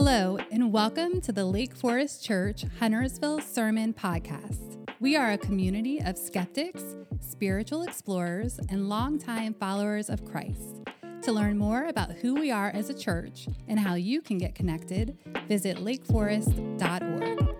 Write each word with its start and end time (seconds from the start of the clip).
Hello, 0.00 0.38
and 0.52 0.72
welcome 0.72 1.20
to 1.22 1.32
the 1.32 1.44
Lake 1.44 1.74
Forest 1.74 2.24
Church 2.24 2.64
Huntersville 2.78 3.40
Sermon 3.40 3.92
Podcast. 3.92 4.78
We 5.00 5.16
are 5.16 5.32
a 5.32 5.36
community 5.36 6.00
of 6.00 6.16
skeptics, 6.16 6.84
spiritual 7.18 7.82
explorers, 7.82 8.60
and 8.68 8.88
longtime 8.88 9.54
followers 9.54 10.08
of 10.08 10.24
Christ. 10.24 10.84
To 11.22 11.32
learn 11.32 11.58
more 11.58 11.86
about 11.86 12.12
who 12.12 12.36
we 12.36 12.52
are 12.52 12.68
as 12.68 12.90
a 12.90 12.94
church 12.94 13.48
and 13.66 13.80
how 13.80 13.94
you 13.96 14.22
can 14.22 14.38
get 14.38 14.54
connected, 14.54 15.18
visit 15.48 15.78
lakeforest.org. 15.78 17.56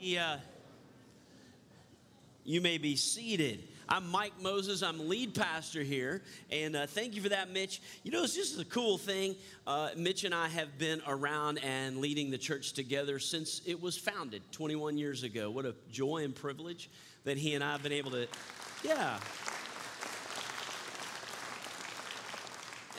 Yeah. 0.00 0.32
Uh, 0.32 0.38
you 2.44 2.60
may 2.60 2.76
be 2.76 2.96
seated. 2.96 3.69
I'm 3.92 4.08
Mike 4.08 4.34
Moses. 4.40 4.84
I'm 4.84 5.08
lead 5.08 5.34
pastor 5.34 5.82
here. 5.82 6.22
And 6.48 6.76
uh, 6.76 6.86
thank 6.86 7.16
you 7.16 7.22
for 7.22 7.30
that, 7.30 7.50
Mitch. 7.50 7.82
You 8.04 8.12
know, 8.12 8.22
it's 8.22 8.36
just 8.36 8.60
a 8.60 8.64
cool 8.64 8.98
thing. 8.98 9.34
Uh, 9.66 9.88
Mitch 9.96 10.22
and 10.22 10.32
I 10.32 10.46
have 10.46 10.78
been 10.78 11.02
around 11.08 11.58
and 11.58 11.96
leading 11.96 12.30
the 12.30 12.38
church 12.38 12.72
together 12.72 13.18
since 13.18 13.62
it 13.66 13.82
was 13.82 13.98
founded 13.98 14.42
21 14.52 14.96
years 14.96 15.24
ago. 15.24 15.50
What 15.50 15.66
a 15.66 15.74
joy 15.90 16.22
and 16.22 16.32
privilege 16.32 16.88
that 17.24 17.36
he 17.36 17.54
and 17.54 17.64
I 17.64 17.72
have 17.72 17.82
been 17.82 17.90
able 17.90 18.12
to, 18.12 18.28
yeah. 18.84 19.18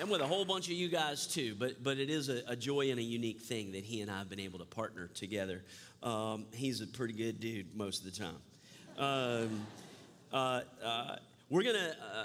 and 0.01 0.09
with 0.09 0.19
a 0.19 0.27
whole 0.27 0.43
bunch 0.43 0.67
of 0.67 0.73
you 0.73 0.89
guys 0.89 1.25
too. 1.25 1.55
But 1.57 1.81
but 1.81 1.99
it 1.99 2.09
is 2.09 2.27
a, 2.27 2.41
a, 2.47 2.55
joy 2.57 2.89
and 2.91 2.99
a 2.99 3.03
unique 3.03 3.39
thing 3.39 3.71
that 3.71 3.85
he 3.85 4.01
and 4.01 4.11
I 4.11 4.17
have 4.17 4.29
been 4.29 4.41
able 4.41 4.59
to 4.59 4.65
partner 4.65 5.07
together. 5.07 5.63
Um, 6.03 6.47
he's 6.51 6.81
a 6.81 6.87
pretty 6.87 7.13
good 7.13 7.39
dude 7.39 7.73
most 7.77 8.05
of 8.05 8.13
the 8.13 8.19
time. 8.19 8.37
Um, 8.97 9.65
we're 11.49 11.63
gonna 11.63 11.93
uh, 12.01 12.23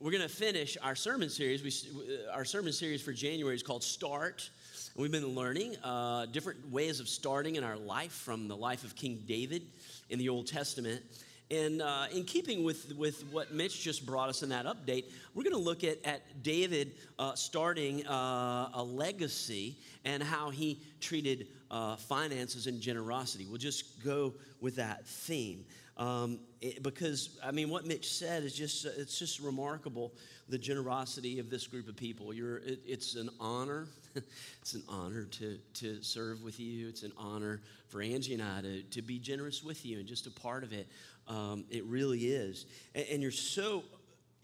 we're 0.00 0.12
gonna 0.12 0.28
finish 0.28 0.78
our 0.82 0.94
sermon 0.94 1.28
series. 1.28 1.62
We, 1.62 2.18
our 2.32 2.44
sermon 2.44 2.72
series 2.72 3.02
for 3.02 3.12
January 3.12 3.54
is 3.54 3.62
called 3.62 3.84
Start. 3.84 4.48
We've 4.96 5.12
been 5.12 5.34
learning 5.34 5.76
uh, 5.84 6.26
different 6.26 6.72
ways 6.72 7.00
of 7.00 7.08
starting 7.08 7.56
in 7.56 7.64
our 7.64 7.76
life 7.76 8.12
from 8.12 8.48
the 8.48 8.56
life 8.56 8.82
of 8.82 8.96
King 8.96 9.22
David 9.26 9.62
in 10.08 10.18
the 10.18 10.30
Old 10.30 10.46
Testament. 10.46 11.02
And 11.50 11.80
uh, 11.80 12.06
in 12.12 12.24
keeping 12.24 12.62
with, 12.62 12.94
with 12.96 13.24
what 13.30 13.54
Mitch 13.54 13.82
just 13.82 14.04
brought 14.04 14.28
us 14.28 14.42
in 14.42 14.50
that 14.50 14.66
update, 14.66 15.04
we're 15.34 15.44
going 15.44 15.56
to 15.56 15.62
look 15.62 15.82
at, 15.82 16.04
at 16.04 16.42
David 16.42 16.92
uh, 17.18 17.34
starting 17.34 18.06
uh, 18.06 18.70
a 18.74 18.82
legacy 18.82 19.76
and 20.04 20.22
how 20.22 20.50
he 20.50 20.80
treated 21.00 21.46
uh, 21.70 21.96
finances 21.96 22.66
and 22.66 22.80
generosity. 22.80 23.46
We'll 23.46 23.56
just 23.56 24.04
go 24.04 24.34
with 24.60 24.76
that 24.76 25.06
theme. 25.06 25.64
Um, 25.98 26.38
it, 26.60 26.82
because 26.82 27.38
I 27.44 27.50
mean, 27.50 27.70
what 27.70 27.84
Mitch 27.84 28.12
said 28.12 28.44
is 28.44 28.54
just 28.54 28.84
it's 28.84 29.18
just 29.18 29.40
remarkable 29.40 30.12
the 30.48 30.58
generosity 30.58 31.40
of 31.40 31.50
this 31.50 31.66
group 31.66 31.88
of 31.88 31.96
people. 31.96 32.32
It's 32.32 33.16
an 33.16 33.30
honor. 33.40 33.88
it's 34.60 34.74
an 34.74 34.84
honor 34.88 35.24
to 35.24 35.58
to 35.74 36.02
serve 36.02 36.42
with 36.42 36.60
you. 36.60 36.88
It's 36.88 37.02
an 37.02 37.12
honor 37.18 37.60
for 37.88 38.00
Angie 38.00 38.34
and 38.34 38.42
I 38.42 38.60
to 38.60 38.82
to 38.82 39.02
be 39.02 39.18
generous 39.18 39.64
with 39.64 39.84
you 39.84 39.98
and 39.98 40.06
just 40.06 40.26
a 40.26 40.30
part 40.30 40.62
of 40.62 40.72
it. 40.72 40.88
Um, 41.26 41.64
it 41.68 41.84
really 41.84 42.26
is, 42.26 42.66
and, 42.94 43.06
and 43.12 43.22
you're 43.22 43.30
so. 43.30 43.82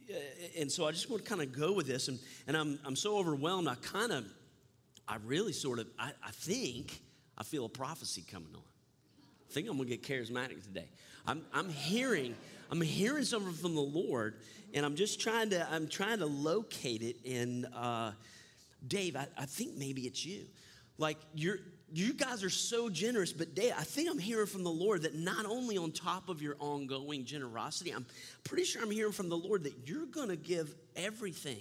Uh, 0.06 0.16
and 0.58 0.70
so 0.70 0.86
I 0.86 0.90
just 0.90 1.08
want 1.08 1.24
to 1.24 1.28
kind 1.28 1.40
of 1.40 1.50
go 1.58 1.72
with 1.72 1.86
this, 1.86 2.08
and, 2.08 2.18
and 2.46 2.54
I'm, 2.54 2.78
I'm 2.84 2.94
so 2.94 3.16
overwhelmed. 3.16 3.68
I 3.68 3.74
kind 3.76 4.12
of, 4.12 4.26
I 5.08 5.16
really 5.24 5.54
sort 5.54 5.78
of, 5.78 5.86
I, 5.98 6.12
I 6.22 6.30
think 6.30 7.00
I 7.38 7.42
feel 7.42 7.64
a 7.64 7.70
prophecy 7.70 8.22
coming 8.30 8.54
on. 8.54 8.60
I 9.48 9.52
think 9.54 9.66
I'm 9.66 9.78
gonna 9.78 9.88
get 9.88 10.02
charismatic 10.02 10.62
today. 10.62 10.88
I'm, 11.26 11.42
I'm 11.52 11.68
hearing, 11.68 12.34
I'm 12.70 12.80
hearing 12.80 13.24
something 13.24 13.52
from 13.52 13.74
the 13.74 13.80
Lord, 13.80 14.34
and 14.72 14.84
I'm 14.84 14.96
just 14.96 15.20
trying 15.20 15.50
to, 15.50 15.66
I'm 15.70 15.88
trying 15.88 16.18
to 16.18 16.26
locate 16.26 17.02
it. 17.02 17.16
And 17.26 17.66
uh, 17.74 18.12
Dave, 18.86 19.16
I, 19.16 19.26
I 19.38 19.46
think 19.46 19.76
maybe 19.76 20.02
it's 20.02 20.24
you. 20.24 20.44
Like 20.98 21.18
you're, 21.34 21.58
you 21.92 22.12
guys 22.12 22.42
are 22.44 22.50
so 22.50 22.88
generous, 22.88 23.32
but 23.32 23.54
Dave, 23.54 23.72
I 23.78 23.84
think 23.84 24.10
I'm 24.10 24.18
hearing 24.18 24.46
from 24.46 24.64
the 24.64 24.70
Lord 24.70 25.02
that 25.02 25.14
not 25.14 25.46
only 25.46 25.78
on 25.78 25.92
top 25.92 26.28
of 26.28 26.42
your 26.42 26.56
ongoing 26.58 27.24
generosity, 27.24 27.90
I'm 27.90 28.06
pretty 28.42 28.64
sure 28.64 28.82
I'm 28.82 28.90
hearing 28.90 29.12
from 29.12 29.28
the 29.28 29.36
Lord 29.36 29.64
that 29.64 29.74
you're 29.86 30.06
gonna 30.06 30.36
give 30.36 30.74
everything 30.96 31.60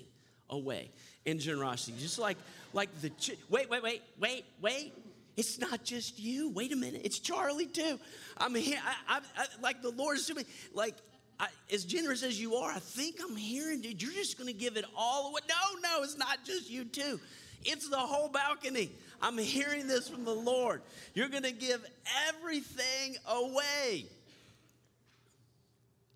away 0.50 0.92
in 1.26 1.40
generosity. 1.40 1.94
Just 2.00 2.20
like, 2.20 2.38
like 2.74 2.90
the, 3.02 3.10
ch- 3.12 3.38
wait, 3.50 3.70
wait, 3.70 3.84
wait, 3.84 4.02
wait, 4.20 4.46
wait. 4.62 4.94
It's 5.36 5.60
not 5.60 5.84
just 5.84 6.20
you. 6.20 6.50
Wait 6.50 6.72
a 6.72 6.76
minute. 6.76 7.02
It's 7.04 7.20
Charlie 7.20 7.66
too. 7.66 8.00
I'm 8.38 8.54
here. 8.56 8.80
I, 9.08 9.18
I, 9.18 9.22
I, 9.38 9.46
like 9.62 9.82
the 9.82 9.90
Lord 9.92 10.18
is 10.18 10.34
me. 10.36 10.44
Like 10.74 10.96
I, 11.40 11.48
as 11.72 11.84
generous 11.84 12.24
as 12.24 12.40
you 12.40 12.56
are, 12.56 12.72
I 12.72 12.80
think 12.80 13.16
I'm 13.24 13.36
hearing, 13.36 13.82
dude. 13.82 14.02
You're 14.02 14.12
just 14.12 14.38
going 14.38 14.48
to 14.48 14.58
give 14.58 14.78
it 14.78 14.86
all 14.96 15.30
away. 15.30 15.42
No, 15.50 15.80
no, 15.82 16.04
it's 16.04 16.18
not 16.18 16.46
just 16.46 16.70
you 16.70 16.86
too. 16.86 17.20
It's 17.66 17.90
the 17.90 17.98
whole 17.98 18.30
balcony. 18.30 18.92
I'm 19.22 19.38
hearing 19.38 19.88
this 19.88 20.10
from 20.10 20.26
the 20.26 20.34
Lord. 20.34 20.82
You're 21.14 21.30
going 21.30 21.44
to 21.44 21.52
give 21.52 21.84
everything 22.28 23.16
away 23.26 24.06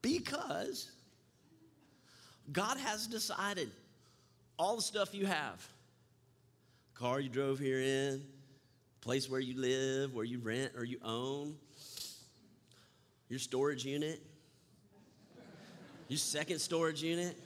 because 0.01 0.91
God 2.51 2.77
has 2.77 3.07
decided 3.07 3.71
all 4.59 4.75
the 4.75 4.81
stuff 4.81 5.15
you 5.15 5.25
have 5.25 5.67
car 6.97 7.19
you 7.19 7.29
drove 7.29 7.59
here 7.59 7.79
in, 7.79 8.23
place 9.07 9.29
where 9.29 9.39
you 9.39 9.57
live, 9.57 10.13
where 10.13 10.25
you 10.25 10.37
rent 10.37 10.73
or 10.75 10.83
you 10.83 10.97
own, 11.01 11.55
your 13.29 13.39
storage 13.39 13.85
unit, 13.85 14.21
your 16.09 16.17
second 16.17 16.59
storage 16.59 17.01
unit. 17.01 17.39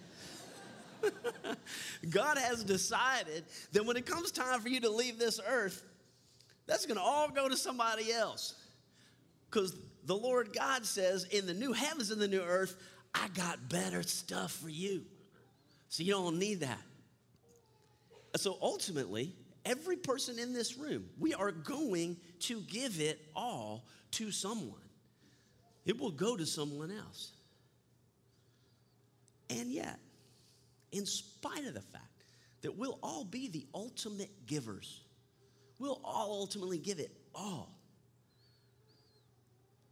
God 2.09 2.39
has 2.39 2.63
decided 2.63 3.43
that 3.73 3.85
when 3.85 3.95
it 3.95 4.07
comes 4.07 4.31
time 4.31 4.59
for 4.59 4.69
you 4.69 4.79
to 4.79 4.89
leave 4.89 5.19
this 5.19 5.39
earth, 5.47 5.83
that's 6.65 6.87
going 6.87 6.97
to 6.97 7.03
all 7.03 7.29
go 7.29 7.47
to 7.47 7.55
somebody 7.55 8.11
else. 8.11 8.55
Because 9.47 9.75
the 10.07 10.17
Lord 10.17 10.55
God 10.55 10.83
says, 10.83 11.25
in 11.25 11.45
the 11.45 11.53
new 11.53 11.73
heavens 11.73 12.09
and 12.09 12.19
the 12.19 12.27
new 12.27 12.41
earth, 12.41 12.75
I 13.13 13.27
got 13.35 13.69
better 13.69 14.01
stuff 14.01 14.51
for 14.51 14.69
you. 14.69 15.03
So 15.89 16.01
you 16.01 16.13
don't 16.13 16.39
need 16.39 16.61
that. 16.61 16.81
So 18.37 18.57
ultimately, 18.63 19.35
every 19.65 19.97
person 19.97 20.39
in 20.39 20.53
this 20.53 20.77
room, 20.77 21.05
we 21.19 21.33
are 21.33 21.51
going 21.51 22.17
to 22.41 22.61
give 22.61 22.99
it 22.99 23.19
all 23.35 23.85
to 24.11 24.31
someone. 24.31 24.81
It 25.85 25.99
will 25.99 26.11
go 26.11 26.37
to 26.37 26.45
someone 26.45 26.91
else. 26.91 27.31
And 29.49 29.71
yet, 29.71 29.99
in 30.91 31.05
spite 31.05 31.65
of 31.65 31.73
the 31.73 31.81
fact 31.81 32.05
that 32.61 32.77
we'll 32.77 32.99
all 33.01 33.23
be 33.23 33.47
the 33.47 33.65
ultimate 33.73 34.45
givers, 34.45 35.01
we'll 35.79 36.01
all 36.03 36.31
ultimately 36.39 36.77
give 36.77 36.99
it 36.99 37.11
all. 37.33 37.69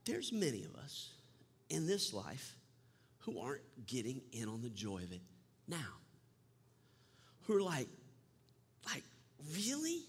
There's 0.06 0.32
many 0.32 0.64
of 0.64 0.76
us 0.76 1.10
in 1.70 1.88
this 1.88 2.14
life 2.14 2.56
who 3.20 3.40
aren't 3.40 3.62
getting 3.86 4.22
in 4.32 4.48
on 4.48 4.62
the 4.62 4.70
joy 4.70 5.04
of 5.04 5.12
it 5.12 5.22
now. 5.68 5.78
Who 7.44 7.58
are 7.58 7.62
like, 7.62 7.88
like, 8.86 9.04
really? 9.56 10.04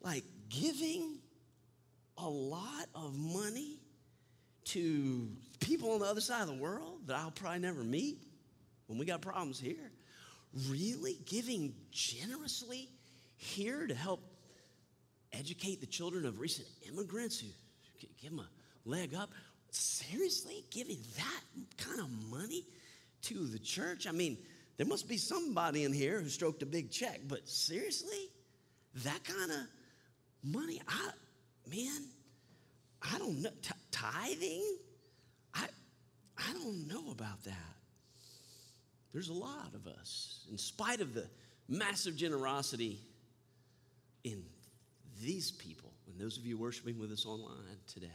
Like 0.00 0.24
giving 0.48 1.18
a 2.18 2.28
lot 2.28 2.86
of 2.94 3.16
money 3.16 3.78
to 4.64 5.28
people 5.60 5.92
on 5.92 6.00
the 6.00 6.06
other 6.06 6.20
side 6.20 6.42
of 6.42 6.48
the 6.48 6.54
world 6.54 7.06
that 7.06 7.16
I'll 7.16 7.30
probably 7.30 7.60
never 7.60 7.82
meet 7.82 8.18
when 8.86 8.98
we 8.98 9.06
got 9.06 9.20
problems 9.20 9.58
here? 9.58 9.90
Really? 10.68 11.18
Giving 11.24 11.74
generously 11.90 12.88
here 13.36 13.86
to 13.86 13.94
help 13.94 14.20
educate 15.32 15.80
the 15.80 15.86
children 15.86 16.26
of 16.26 16.40
recent 16.40 16.68
immigrants 16.86 17.40
who 17.40 17.46
give 18.20 18.30
them 18.30 18.40
a 18.40 18.88
leg 18.88 19.14
up? 19.14 19.30
Seriously? 19.70 20.64
Giving 20.70 20.98
that 21.16 21.40
kind 21.78 22.00
of 22.00 22.10
money 22.30 22.64
to 23.22 23.46
the 23.46 23.58
church? 23.58 24.06
I 24.06 24.12
mean, 24.12 24.36
there 24.76 24.86
must 24.86 25.08
be 25.08 25.16
somebody 25.16 25.84
in 25.84 25.92
here 25.92 26.20
who 26.20 26.28
stroked 26.28 26.62
a 26.62 26.66
big 26.66 26.90
check, 26.90 27.20
but 27.26 27.48
seriously? 27.48 28.28
That 28.96 29.24
kind 29.24 29.50
of 29.50 29.58
money? 30.42 30.80
I, 30.86 31.10
man, 31.70 32.02
I 33.00 33.18
don't 33.18 33.40
know. 33.42 33.50
T- 33.62 33.70
tithing? 33.90 34.76
I, 35.54 35.66
I 36.38 36.52
don't 36.52 36.88
know 36.88 37.10
about 37.10 37.42
that. 37.44 37.54
There's 39.12 39.28
a 39.28 39.34
lot 39.34 39.74
of 39.74 39.86
us, 39.86 40.46
in 40.50 40.58
spite 40.58 41.00
of 41.00 41.14
the 41.14 41.28
massive 41.68 42.16
generosity 42.16 42.98
in 44.24 44.42
these 45.22 45.50
people, 45.50 45.92
and 46.06 46.18
those 46.18 46.38
of 46.38 46.46
you 46.46 46.56
worshiping 46.56 46.98
with 46.98 47.12
us 47.12 47.26
online 47.26 47.78
today, 47.86 48.06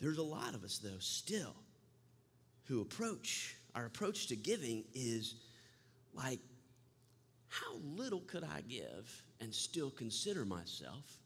there's 0.00 0.18
a 0.18 0.22
lot 0.22 0.54
of 0.54 0.64
us, 0.64 0.78
though, 0.78 0.98
still 0.98 1.54
who 2.64 2.80
approach 2.80 3.56
our 3.74 3.84
approach 3.84 4.28
to 4.28 4.36
giving 4.36 4.84
is 4.94 5.34
like, 6.14 6.40
how 7.48 7.76
little 7.96 8.20
could 8.20 8.44
I 8.44 8.62
give 8.68 9.22
and 9.40 9.54
still 9.54 9.90
consider 9.90 10.44
myself 10.44 11.18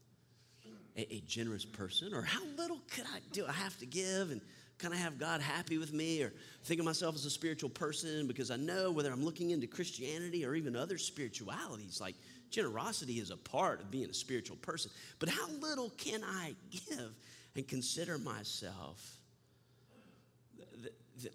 a, 0.97 1.15
a 1.15 1.23
generous 1.27 1.65
person? 1.65 2.15
Or 2.15 2.23
how 2.23 2.45
little 2.57 2.81
could 2.91 3.05
I 3.05 3.21
do 3.33 3.47
I 3.47 3.53
have 3.53 3.79
to 3.79 3.87
give 3.87 4.31
and 4.31 4.41
kind 4.79 4.95
of 4.95 5.01
have 5.01 5.19
God 5.19 5.41
happy 5.41 5.79
with 5.79 5.93
me 5.93 6.23
or 6.23 6.33
think 6.65 6.81
of 6.81 6.87
myself 6.87 7.15
as 7.15 7.27
a 7.27 7.31
spiritual 7.31 7.69
person 7.69 8.27
because 8.27 8.51
I 8.51 8.57
know 8.57 8.91
whether 8.91 9.13
I'm 9.13 9.25
looking 9.25 9.51
into 9.51 9.67
Christianity 9.67 10.45
or 10.45 10.55
even 10.55 10.75
other 10.75 10.97
spiritualities, 10.97 12.01
like 12.01 12.15
generosity 12.51 13.15
is 13.15 13.31
a 13.31 13.37
part 13.37 13.81
of 13.81 13.91
being 13.91 14.09
a 14.09 14.15
spiritual 14.15 14.57
person. 14.57 14.91
But 15.19 15.29
how 15.29 15.49
little 15.61 15.91
can 15.91 16.23
I 16.25 16.55
give 16.71 17.13
and 17.55 17.69
consider 17.69 18.19
myself 18.19 19.19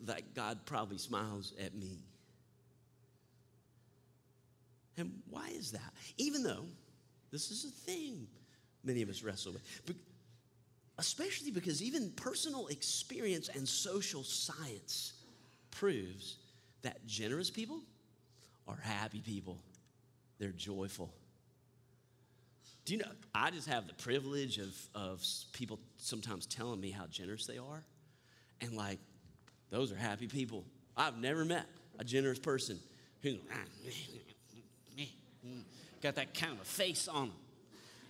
that 0.06 0.34
God 0.34 0.60
probably 0.66 0.98
smiles 0.98 1.54
at 1.64 1.76
me? 1.76 2.00
And 4.98 5.12
why 5.30 5.50
is 5.50 5.72
that? 5.72 5.94
Even 6.18 6.44
though 6.44 6.66
this 7.32 7.52
is 7.52 7.66
a 7.66 7.70
thing 7.70 8.28
many 8.84 9.02
of 9.02 9.10
us 9.10 9.24
wrestle 9.24 9.54
with. 9.54 9.64
But 9.86 9.96
especially 10.98 11.52
because 11.52 11.82
even 11.84 12.12
personal 12.12 12.68
experience 12.68 13.50
and 13.50 13.68
social 13.68 14.24
science 14.24 15.14
proves 15.72 16.38
that 16.84 17.06
generous 17.06 17.50
people 17.50 17.82
are 18.68 18.78
happy 18.82 19.20
people. 19.20 19.58
They're 20.40 20.52
joyful. 20.52 21.14
Do 22.86 22.94
you 22.94 23.00
know, 23.00 23.10
I 23.34 23.50
just 23.50 23.68
have 23.68 23.88
the 23.88 23.94
privilege 23.96 24.60
of, 24.60 24.76
of 24.94 25.26
people 25.54 25.80
sometimes 25.98 26.46
telling 26.46 26.80
me 26.80 26.92
how 26.92 27.08
generous 27.08 27.48
they 27.48 27.58
are. 27.58 27.84
And 28.62 28.74
like, 28.74 29.00
those 29.72 29.92
are 29.92 29.98
happy 29.98 30.28
people. 30.28 30.64
I've 30.96 31.18
never 31.18 31.44
met 31.44 31.66
a 31.98 32.04
generous 32.04 32.40
person 32.40 32.80
who 33.22 33.38
got 36.02 36.16
that 36.16 36.34
kind 36.34 36.60
of 36.60 36.68
face 36.68 37.08
on 37.08 37.32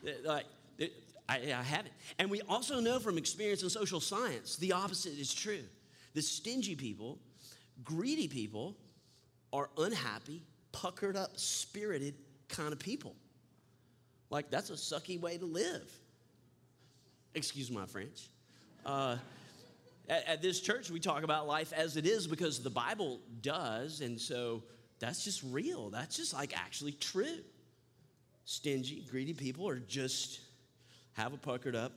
them. 0.03 0.15
Like, 0.23 0.45
I, 1.27 1.35
I 1.37 1.63
haven't. 1.63 1.93
And 2.19 2.29
we 2.29 2.41
also 2.41 2.79
know 2.79 2.99
from 2.99 3.17
experience 3.17 3.63
in 3.63 3.69
social 3.69 3.99
science, 3.99 4.57
the 4.57 4.73
opposite 4.73 5.17
is 5.17 5.33
true. 5.33 5.63
The 6.13 6.21
stingy 6.21 6.75
people, 6.75 7.19
greedy 7.83 8.27
people, 8.27 8.75
are 9.51 9.69
unhappy, 9.77 10.43
puckered 10.71 11.15
up, 11.15 11.37
spirited 11.37 12.15
kind 12.47 12.71
of 12.71 12.79
people. 12.79 13.15
Like, 14.29 14.49
that's 14.49 14.69
a 14.69 14.73
sucky 14.73 15.19
way 15.19 15.37
to 15.37 15.45
live. 15.45 15.89
Excuse 17.33 17.71
my 17.71 17.85
French. 17.85 18.29
Uh, 18.85 19.17
at, 20.07 20.27
at 20.27 20.41
this 20.41 20.59
church, 20.61 20.91
we 20.91 20.99
talk 20.99 21.23
about 21.23 21.47
life 21.47 21.73
as 21.73 21.97
it 21.97 22.05
is 22.05 22.27
because 22.27 22.61
the 22.61 22.69
Bible 22.69 23.19
does, 23.41 24.01
and 24.01 24.19
so 24.19 24.63
that's 24.99 25.23
just 25.23 25.41
real. 25.43 25.89
That's 25.89 26.15
just 26.15 26.33
like 26.33 26.57
actually 26.57 26.93
true. 26.93 27.39
Stingy, 28.45 29.05
greedy 29.09 29.33
people 29.33 29.67
are 29.67 29.79
just 29.79 30.39
have 31.13 31.33
a 31.33 31.37
puckered 31.37 31.75
up 31.75 31.91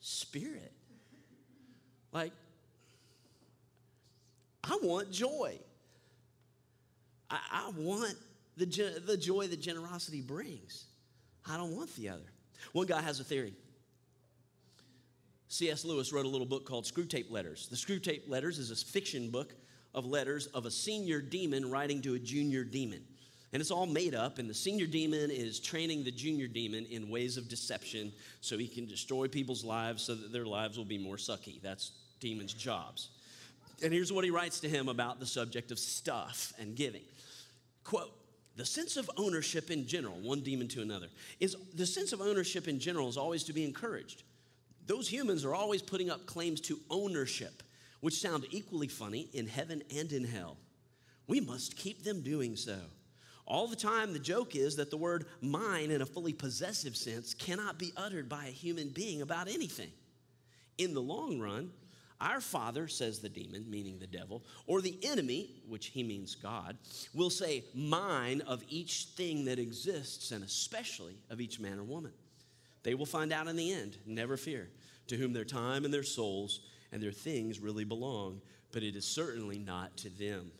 spirit. 0.00 0.72
Like, 2.12 2.32
I 4.64 4.78
want 4.82 5.10
joy. 5.10 5.58
I, 7.30 7.38
I 7.52 7.70
want 7.76 8.14
the, 8.56 9.00
the 9.06 9.16
joy 9.16 9.46
that 9.46 9.60
generosity 9.60 10.20
brings. 10.20 10.86
I 11.48 11.56
don't 11.56 11.74
want 11.74 11.94
the 11.96 12.10
other. 12.10 12.32
One 12.72 12.86
guy 12.86 13.00
has 13.00 13.20
a 13.20 13.24
theory. 13.24 13.54
C.S. 15.48 15.84
Lewis 15.84 16.12
wrote 16.12 16.26
a 16.26 16.28
little 16.28 16.46
book 16.46 16.64
called 16.64 16.84
Screwtape 16.84 17.30
Letters. 17.30 17.68
The 17.68 17.76
Screwtape 17.76 18.28
Letters 18.28 18.58
is 18.58 18.70
a 18.70 18.76
fiction 18.76 19.30
book 19.30 19.54
of 19.94 20.04
letters 20.06 20.46
of 20.48 20.66
a 20.66 20.70
senior 20.70 21.20
demon 21.20 21.70
writing 21.70 22.02
to 22.02 22.14
a 22.14 22.18
junior 22.18 22.64
demon. 22.64 23.02
And 23.52 23.60
it's 23.60 23.72
all 23.72 23.86
made 23.86 24.14
up, 24.14 24.38
and 24.38 24.48
the 24.48 24.54
senior 24.54 24.86
demon 24.86 25.30
is 25.30 25.58
training 25.58 26.04
the 26.04 26.12
junior 26.12 26.46
demon 26.46 26.86
in 26.86 27.10
ways 27.10 27.36
of 27.36 27.48
deception 27.48 28.12
so 28.40 28.56
he 28.56 28.68
can 28.68 28.86
destroy 28.86 29.26
people's 29.26 29.64
lives 29.64 30.04
so 30.04 30.14
that 30.14 30.32
their 30.32 30.46
lives 30.46 30.78
will 30.78 30.84
be 30.84 30.98
more 30.98 31.16
sucky. 31.16 31.60
That's 31.60 31.90
demon's 32.20 32.54
jobs. 32.54 33.08
And 33.82 33.92
here's 33.92 34.12
what 34.12 34.24
he 34.24 34.30
writes 34.30 34.60
to 34.60 34.68
him 34.68 34.88
about 34.88 35.18
the 35.18 35.26
subject 35.26 35.72
of 35.72 35.78
stuff 35.78 36.52
and 36.60 36.76
giving. 36.76 37.02
Quote, 37.82 38.12
the 38.56 38.66
sense 38.66 38.96
of 38.96 39.10
ownership 39.16 39.70
in 39.70 39.86
general, 39.86 40.16
one 40.20 40.40
demon 40.40 40.68
to 40.68 40.82
another, 40.82 41.06
is 41.40 41.56
the 41.74 41.86
sense 41.86 42.12
of 42.12 42.20
ownership 42.20 42.68
in 42.68 42.78
general 42.78 43.08
is 43.08 43.16
always 43.16 43.42
to 43.44 43.52
be 43.52 43.64
encouraged. 43.64 44.22
Those 44.86 45.08
humans 45.08 45.44
are 45.44 45.54
always 45.54 45.82
putting 45.82 46.10
up 46.10 46.26
claims 46.26 46.60
to 46.62 46.78
ownership, 46.90 47.62
which 48.00 48.20
sound 48.20 48.46
equally 48.50 48.88
funny 48.88 49.28
in 49.32 49.46
heaven 49.46 49.82
and 49.94 50.12
in 50.12 50.24
hell. 50.24 50.56
We 51.26 51.40
must 51.40 51.76
keep 51.76 52.02
them 52.02 52.22
doing 52.22 52.56
so. 52.56 52.78
All 53.46 53.66
the 53.66 53.76
time, 53.76 54.12
the 54.12 54.18
joke 54.18 54.54
is 54.54 54.76
that 54.76 54.90
the 54.90 54.96
word 54.96 55.26
mine 55.40 55.90
in 55.90 56.02
a 56.02 56.06
fully 56.06 56.32
possessive 56.32 56.96
sense 56.96 57.34
cannot 57.34 57.78
be 57.78 57.92
uttered 57.96 58.28
by 58.28 58.46
a 58.46 58.50
human 58.50 58.88
being 58.88 59.22
about 59.22 59.48
anything. 59.48 59.90
In 60.78 60.94
the 60.94 61.02
long 61.02 61.40
run, 61.40 61.70
our 62.20 62.40
father, 62.40 62.86
says 62.86 63.18
the 63.18 63.28
demon, 63.28 63.68
meaning 63.68 63.98
the 63.98 64.06
devil, 64.06 64.44
or 64.66 64.82
the 64.82 64.98
enemy, 65.02 65.50
which 65.66 65.86
he 65.86 66.02
means 66.02 66.34
God, 66.34 66.76
will 67.14 67.30
say, 67.30 67.64
Mine 67.74 68.42
of 68.42 68.62
each 68.68 69.08
thing 69.16 69.46
that 69.46 69.58
exists, 69.58 70.30
and 70.30 70.44
especially 70.44 71.16
of 71.30 71.40
each 71.40 71.58
man 71.58 71.78
or 71.78 71.84
woman. 71.84 72.12
They 72.82 72.94
will 72.94 73.06
find 73.06 73.32
out 73.32 73.48
in 73.48 73.56
the 73.56 73.72
end, 73.72 73.96
never 74.06 74.36
fear, 74.36 74.68
to 75.06 75.16
whom 75.16 75.32
their 75.32 75.44
time 75.44 75.84
and 75.84 75.92
their 75.92 76.02
souls 76.02 76.60
and 76.92 77.02
their 77.02 77.12
things 77.12 77.60
really 77.60 77.84
belong, 77.84 78.40
but 78.72 78.82
it 78.82 78.96
is 78.96 79.04
certainly 79.04 79.58
not 79.58 79.96
to 79.98 80.08
them. 80.08 80.50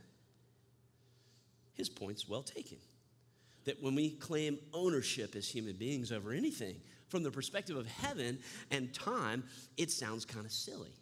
His 1.75 1.89
point's 1.89 2.29
well 2.29 2.43
taken. 2.43 2.79
That 3.65 3.83
when 3.83 3.95
we 3.95 4.11
claim 4.11 4.59
ownership 4.73 5.37
as 5.37 5.49
human 5.49 5.77
beings 5.77 6.13
over 6.13 6.33
anything, 6.33 6.77
from 7.09 7.23
the 7.23 7.31
perspective 7.31 7.77
of 7.77 7.87
heaven 7.87 8.39
and 8.71 8.95
time, 8.95 9.45
it 9.77 9.91
sounds 9.91 10.25
kind 10.25 10.47
of 10.47 10.53
silly. 10.53 10.95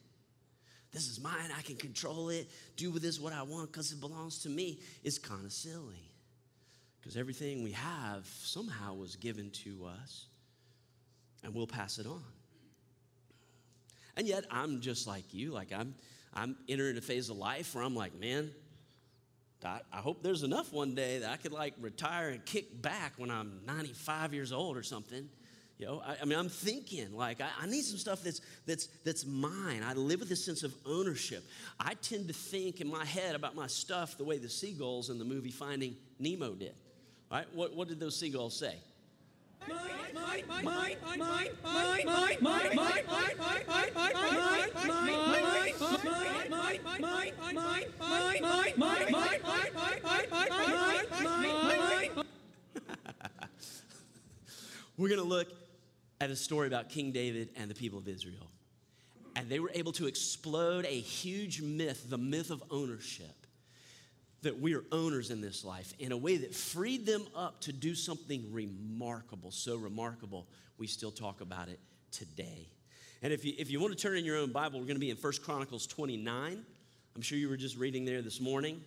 This 0.90 1.08
is 1.08 1.20
mine, 1.20 1.50
I 1.56 1.62
can 1.62 1.76
control 1.76 2.30
it, 2.30 2.48
do 2.76 2.90
with 2.90 3.02
this 3.02 3.20
what 3.20 3.32
I 3.32 3.42
want 3.42 3.70
because 3.70 3.92
it 3.92 4.00
belongs 4.00 4.38
to 4.44 4.48
me, 4.48 4.80
is 5.04 5.18
kind 5.18 5.44
of 5.44 5.52
silly. 5.52 6.10
Because 6.98 7.16
everything 7.16 7.62
we 7.62 7.72
have 7.72 8.26
somehow 8.42 8.94
was 8.94 9.16
given 9.16 9.50
to 9.50 9.84
us, 9.84 10.26
and 11.44 11.54
we'll 11.54 11.66
pass 11.66 11.98
it 11.98 12.06
on. 12.06 12.24
And 14.18 14.26
yet, 14.26 14.44
I'm 14.50 14.80
just 14.80 15.06
like 15.06 15.32
you. 15.32 15.52
Like, 15.52 15.72
I'm, 15.72 15.94
I'm 16.34 16.56
entering 16.68 16.98
a 16.98 17.00
phase 17.00 17.30
of 17.30 17.36
life 17.36 17.72
where 17.74 17.84
I'm 17.84 17.94
like, 17.94 18.18
man, 18.18 18.50
I, 19.64 19.80
hope 19.92 20.22
there's 20.22 20.42
enough 20.42 20.72
one 20.72 20.94
day 20.94 21.20
that 21.20 21.30
I 21.30 21.36
could 21.36 21.52
like 21.52 21.74
retire 21.80 22.28
and 22.30 22.44
kick 22.44 22.82
back 22.82 23.12
when 23.16 23.30
I'm 23.30 23.60
95 23.66 24.34
years 24.34 24.52
old 24.52 24.76
or 24.76 24.82
something. 24.82 25.28
You 25.78 25.86
know, 25.86 26.02
I, 26.04 26.16
I 26.20 26.24
mean, 26.24 26.36
I'm 26.36 26.48
thinking 26.48 27.16
like 27.16 27.40
I, 27.40 27.48
I, 27.62 27.66
need 27.66 27.84
some 27.84 27.98
stuff 27.98 28.22
that's 28.22 28.40
that's 28.66 28.88
that's 29.04 29.24
mine. 29.24 29.84
I 29.84 29.94
live 29.94 30.20
with 30.20 30.30
a 30.32 30.36
sense 30.36 30.64
of 30.64 30.74
ownership. 30.84 31.44
I 31.78 31.94
tend 31.94 32.26
to 32.28 32.34
think 32.34 32.80
in 32.80 32.88
my 32.88 33.04
head 33.04 33.36
about 33.36 33.54
my 33.54 33.68
stuff 33.68 34.18
the 34.18 34.24
way 34.24 34.38
the 34.38 34.48
seagulls 34.48 35.10
in 35.10 35.18
the 35.18 35.24
movie 35.24 35.52
Finding 35.52 35.96
Nemo 36.18 36.54
did. 36.54 36.74
Right? 37.30 37.46
What 37.52 37.76
what 37.76 37.86
did 37.86 38.00
those 38.00 38.18
seagulls 38.18 38.58
say? 38.58 38.74
We're 54.96 55.08
going 55.08 55.20
to 55.20 55.26
look 55.26 55.48
at 56.20 56.30
a 56.30 56.36
story 56.36 56.66
about 56.66 56.88
King 56.88 57.12
David 57.12 57.50
and 57.56 57.70
the 57.70 57.74
people 57.74 57.98
of 57.98 58.08
Israel. 58.08 58.50
And 59.36 59.48
they 59.48 59.60
were 59.60 59.70
able 59.74 59.92
to 59.92 60.06
explode 60.06 60.84
a 60.84 61.00
huge 61.00 61.62
myth, 61.62 62.10
the 62.10 62.18
myth 62.18 62.50
of 62.50 62.62
ownership 62.70 63.46
that 64.42 64.60
we 64.60 64.74
are 64.74 64.84
owners 64.92 65.30
in 65.30 65.40
this 65.40 65.64
life 65.64 65.92
in 65.98 66.12
a 66.12 66.16
way 66.16 66.36
that 66.36 66.54
freed 66.54 67.06
them 67.06 67.26
up 67.34 67.60
to 67.62 67.72
do 67.72 67.94
something 67.94 68.52
remarkable. 68.52 69.50
So 69.50 69.76
remarkable, 69.76 70.46
we 70.78 70.86
still 70.86 71.10
talk 71.10 71.40
about 71.40 71.68
it 71.68 71.80
today. 72.12 72.68
And 73.22 73.32
if 73.32 73.44
you, 73.44 73.52
if 73.58 73.70
you 73.70 73.80
want 73.80 73.96
to 73.96 74.00
turn 74.00 74.16
in 74.16 74.24
your 74.24 74.36
own 74.36 74.52
Bible, 74.52 74.78
we're 74.78 74.86
going 74.86 74.96
to 74.96 75.00
be 75.00 75.10
in 75.10 75.16
First 75.16 75.42
Chronicles 75.42 75.86
29. 75.86 76.64
I'm 77.16 77.22
sure 77.22 77.36
you 77.36 77.48
were 77.48 77.56
just 77.56 77.76
reading 77.76 78.04
there 78.04 78.22
this 78.22 78.40
morning. 78.40 78.80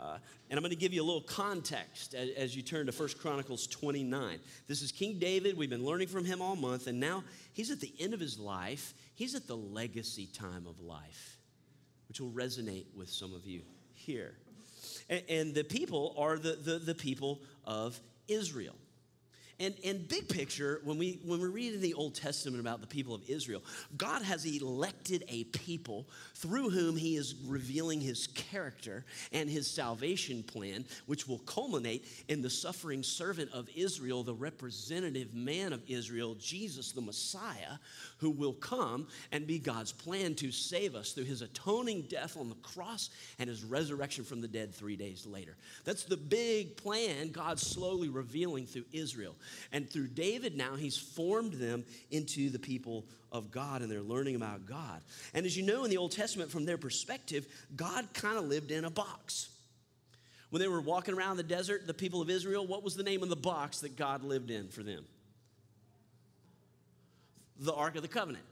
Uh, 0.00 0.18
and 0.50 0.58
I'm 0.58 0.62
going 0.62 0.70
to 0.70 0.76
give 0.76 0.92
you 0.92 1.00
a 1.00 1.04
little 1.04 1.22
context 1.22 2.14
as, 2.14 2.30
as 2.30 2.56
you 2.56 2.62
turn 2.62 2.86
to 2.86 2.92
First 2.92 3.20
Chronicles 3.20 3.68
29. 3.68 4.40
This 4.66 4.82
is 4.82 4.90
King 4.90 5.20
David. 5.20 5.56
We've 5.56 5.70
been 5.70 5.84
learning 5.84 6.08
from 6.08 6.24
him 6.24 6.42
all 6.42 6.56
month, 6.56 6.88
and 6.88 6.98
now 6.98 7.22
he's 7.52 7.70
at 7.70 7.80
the 7.80 7.92
end 8.00 8.14
of 8.14 8.18
his 8.18 8.36
life. 8.36 8.94
He's 9.14 9.36
at 9.36 9.46
the 9.46 9.56
legacy 9.56 10.26
time 10.26 10.66
of 10.66 10.80
life, 10.80 11.38
which 12.08 12.20
will 12.20 12.30
resonate 12.30 12.86
with 12.96 13.10
some 13.10 13.32
of 13.32 13.46
you 13.46 13.62
here. 13.94 14.34
And, 15.12 15.22
and 15.28 15.54
the 15.54 15.62
people 15.62 16.14
are 16.16 16.38
the, 16.38 16.52
the, 16.52 16.78
the 16.78 16.94
people 16.94 17.42
of 17.66 18.00
Israel. 18.28 18.74
And, 19.62 19.76
and 19.84 20.08
big 20.08 20.28
picture, 20.28 20.80
when 20.82 20.98
we, 20.98 21.20
when 21.24 21.40
we 21.40 21.46
read 21.46 21.74
in 21.74 21.80
the 21.80 21.94
Old 21.94 22.16
Testament 22.16 22.58
about 22.58 22.80
the 22.80 22.86
people 22.88 23.14
of 23.14 23.22
Israel, 23.30 23.62
God 23.96 24.22
has 24.22 24.44
elected 24.44 25.22
a 25.28 25.44
people 25.44 26.08
through 26.34 26.70
whom 26.70 26.96
he 26.96 27.14
is 27.14 27.36
revealing 27.46 28.00
his 28.00 28.26
character 28.26 29.04
and 29.30 29.48
his 29.48 29.70
salvation 29.70 30.42
plan, 30.42 30.84
which 31.06 31.28
will 31.28 31.38
culminate 31.40 32.04
in 32.26 32.42
the 32.42 32.50
suffering 32.50 33.04
servant 33.04 33.52
of 33.52 33.68
Israel, 33.76 34.24
the 34.24 34.34
representative 34.34 35.32
man 35.32 35.72
of 35.72 35.80
Israel, 35.86 36.34
Jesus 36.40 36.90
the 36.90 37.00
Messiah, 37.00 37.78
who 38.18 38.30
will 38.30 38.54
come 38.54 39.06
and 39.30 39.46
be 39.46 39.60
God's 39.60 39.92
plan 39.92 40.34
to 40.36 40.50
save 40.50 40.96
us 40.96 41.12
through 41.12 41.24
his 41.24 41.40
atoning 41.40 42.02
death 42.08 42.36
on 42.36 42.48
the 42.48 42.56
cross 42.56 43.10
and 43.38 43.48
his 43.48 43.62
resurrection 43.62 44.24
from 44.24 44.40
the 44.40 44.48
dead 44.48 44.74
three 44.74 44.96
days 44.96 45.24
later. 45.24 45.56
That's 45.84 46.02
the 46.02 46.16
big 46.16 46.76
plan 46.76 47.30
God's 47.30 47.64
slowly 47.64 48.08
revealing 48.08 48.66
through 48.66 48.86
Israel. 48.92 49.36
And 49.72 49.88
through 49.88 50.08
David 50.08 50.56
now, 50.56 50.76
he's 50.76 50.96
formed 50.96 51.54
them 51.54 51.84
into 52.10 52.50
the 52.50 52.58
people 52.58 53.04
of 53.32 53.50
God 53.50 53.82
and 53.82 53.90
they're 53.90 54.00
learning 54.00 54.36
about 54.36 54.66
God. 54.66 55.00
And 55.34 55.46
as 55.46 55.56
you 55.56 55.62
know 55.62 55.84
in 55.84 55.90
the 55.90 55.96
Old 55.96 56.12
Testament, 56.12 56.50
from 56.50 56.64
their 56.64 56.78
perspective, 56.78 57.46
God 57.74 58.06
kind 58.12 58.36
of 58.36 58.44
lived 58.44 58.70
in 58.70 58.84
a 58.84 58.90
box. 58.90 59.48
When 60.50 60.60
they 60.60 60.68
were 60.68 60.82
walking 60.82 61.14
around 61.14 61.38
the 61.38 61.42
desert, 61.42 61.86
the 61.86 61.94
people 61.94 62.20
of 62.20 62.28
Israel, 62.28 62.66
what 62.66 62.82
was 62.82 62.94
the 62.94 63.02
name 63.02 63.22
of 63.22 63.30
the 63.30 63.36
box 63.36 63.80
that 63.80 63.96
God 63.96 64.22
lived 64.22 64.50
in 64.50 64.68
for 64.68 64.82
them? 64.82 65.06
The 67.58 67.72
Ark 67.72 67.96
of 67.96 68.02
the 68.02 68.08
Covenant. 68.08 68.44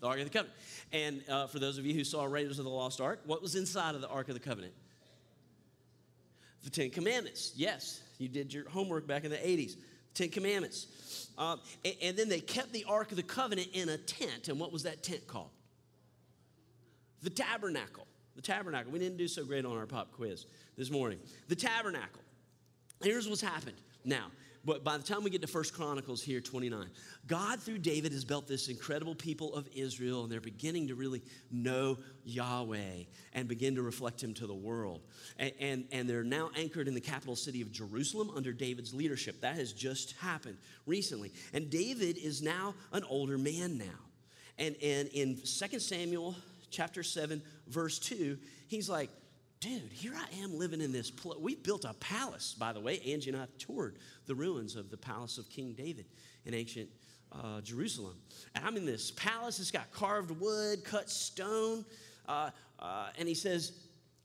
The 0.00 0.08
Ark 0.08 0.18
of 0.18 0.24
the 0.24 0.30
Covenant. 0.30 0.58
And 0.92 1.22
uh, 1.28 1.46
for 1.46 1.60
those 1.60 1.78
of 1.78 1.86
you 1.86 1.94
who 1.94 2.02
saw 2.02 2.24
Raiders 2.24 2.58
of 2.58 2.64
the 2.64 2.70
Lost 2.70 3.00
Ark, 3.00 3.20
what 3.24 3.40
was 3.40 3.54
inside 3.54 3.94
of 3.94 4.00
the 4.00 4.08
Ark 4.08 4.28
of 4.28 4.34
the 4.34 4.40
Covenant? 4.40 4.72
The 6.64 6.70
Ten 6.70 6.90
Commandments. 6.90 7.52
Yes, 7.54 8.00
you 8.18 8.28
did 8.28 8.52
your 8.52 8.68
homework 8.68 9.06
back 9.06 9.24
in 9.24 9.30
the 9.30 9.36
80s. 9.36 9.76
Ten 10.14 10.28
Commandments. 10.30 11.28
Uh, 11.36 11.56
and, 11.84 11.94
and 12.02 12.16
then 12.16 12.28
they 12.28 12.40
kept 12.40 12.72
the 12.72 12.84
Ark 12.88 13.10
of 13.10 13.16
the 13.16 13.22
Covenant 13.22 13.68
in 13.72 13.88
a 13.88 13.96
tent. 13.96 14.48
And 14.48 14.58
what 14.58 14.72
was 14.72 14.84
that 14.84 15.02
tent 15.02 15.26
called? 15.26 15.50
The 17.22 17.30
tabernacle. 17.30 18.06
The 18.36 18.42
tabernacle. 18.42 18.92
We 18.92 18.98
didn't 18.98 19.18
do 19.18 19.28
so 19.28 19.44
great 19.44 19.64
on 19.64 19.76
our 19.76 19.86
pop 19.86 20.12
quiz 20.12 20.46
this 20.76 20.90
morning. 20.90 21.18
The 21.48 21.56
tabernacle. 21.56 22.22
Here's 23.02 23.28
what's 23.28 23.40
happened. 23.40 23.76
Now, 24.04 24.26
but 24.64 24.82
by 24.82 24.96
the 24.96 25.04
time 25.04 25.22
we 25.22 25.30
get 25.30 25.42
to 25.42 25.46
First 25.46 25.74
Chronicles 25.74 26.22
here, 26.22 26.40
29, 26.40 26.86
God 27.26 27.60
through 27.60 27.78
David 27.78 28.12
has 28.12 28.24
built 28.24 28.48
this 28.48 28.68
incredible 28.68 29.14
people 29.14 29.54
of 29.54 29.68
Israel, 29.74 30.22
and 30.22 30.32
they're 30.32 30.40
beginning 30.40 30.88
to 30.88 30.94
really 30.94 31.22
know 31.50 31.98
Yahweh 32.24 33.04
and 33.34 33.48
begin 33.48 33.74
to 33.74 33.82
reflect 33.82 34.22
Him 34.22 34.32
to 34.34 34.46
the 34.46 34.54
world. 34.54 35.02
And, 35.38 35.52
and, 35.60 35.84
and 35.92 36.08
they're 36.08 36.24
now 36.24 36.50
anchored 36.56 36.88
in 36.88 36.94
the 36.94 37.00
capital 37.00 37.36
city 37.36 37.60
of 37.60 37.72
Jerusalem 37.72 38.30
under 38.34 38.52
David's 38.52 38.94
leadership. 38.94 39.40
That 39.42 39.56
has 39.56 39.72
just 39.72 40.12
happened 40.16 40.56
recently. 40.86 41.32
And 41.52 41.68
David 41.68 42.16
is 42.16 42.40
now 42.40 42.74
an 42.92 43.04
older 43.04 43.36
man 43.36 43.76
now. 43.76 43.84
And, 44.58 44.76
and 44.82 45.08
in 45.08 45.36
2 45.36 45.78
Samuel 45.78 46.36
chapter 46.70 47.02
7, 47.02 47.42
verse 47.68 47.98
2, 47.98 48.38
he's 48.68 48.88
like, 48.88 49.10
dude, 49.64 49.90
here 49.92 50.12
I 50.14 50.42
am 50.42 50.58
living 50.58 50.82
in 50.82 50.92
this. 50.92 51.10
Pl- 51.10 51.38
we 51.40 51.54
built 51.54 51.86
a 51.86 51.94
palace, 51.94 52.54
by 52.58 52.74
the 52.74 52.80
way. 52.80 53.00
Angie 53.06 53.30
and 53.30 53.40
I 53.40 53.46
toured 53.58 53.96
the 54.26 54.34
ruins 54.34 54.76
of 54.76 54.90
the 54.90 54.96
palace 54.98 55.38
of 55.38 55.48
King 55.48 55.72
David 55.72 56.04
in 56.44 56.52
ancient 56.52 56.90
uh, 57.32 57.62
Jerusalem. 57.62 58.14
And 58.54 58.62
I'm 58.62 58.76
in 58.76 58.84
this 58.84 59.10
palace. 59.12 59.58
It's 59.58 59.70
got 59.70 59.90
carved 59.90 60.30
wood, 60.38 60.84
cut 60.84 61.08
stone. 61.08 61.86
Uh, 62.28 62.50
uh, 62.78 63.08
and 63.18 63.26
he 63.26 63.34
says, 63.34 63.72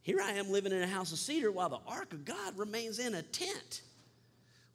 Here 0.01 0.19
I 0.21 0.31
am 0.31 0.51
living 0.51 0.73
in 0.73 0.81
a 0.81 0.87
house 0.87 1.13
of 1.13 1.19
cedar 1.19 1.51
while 1.51 1.69
the 1.69 1.79
ark 1.87 2.11
of 2.11 2.25
God 2.25 2.57
remains 2.57 2.99
in 2.99 3.15
a 3.15 3.21
tent. 3.21 3.81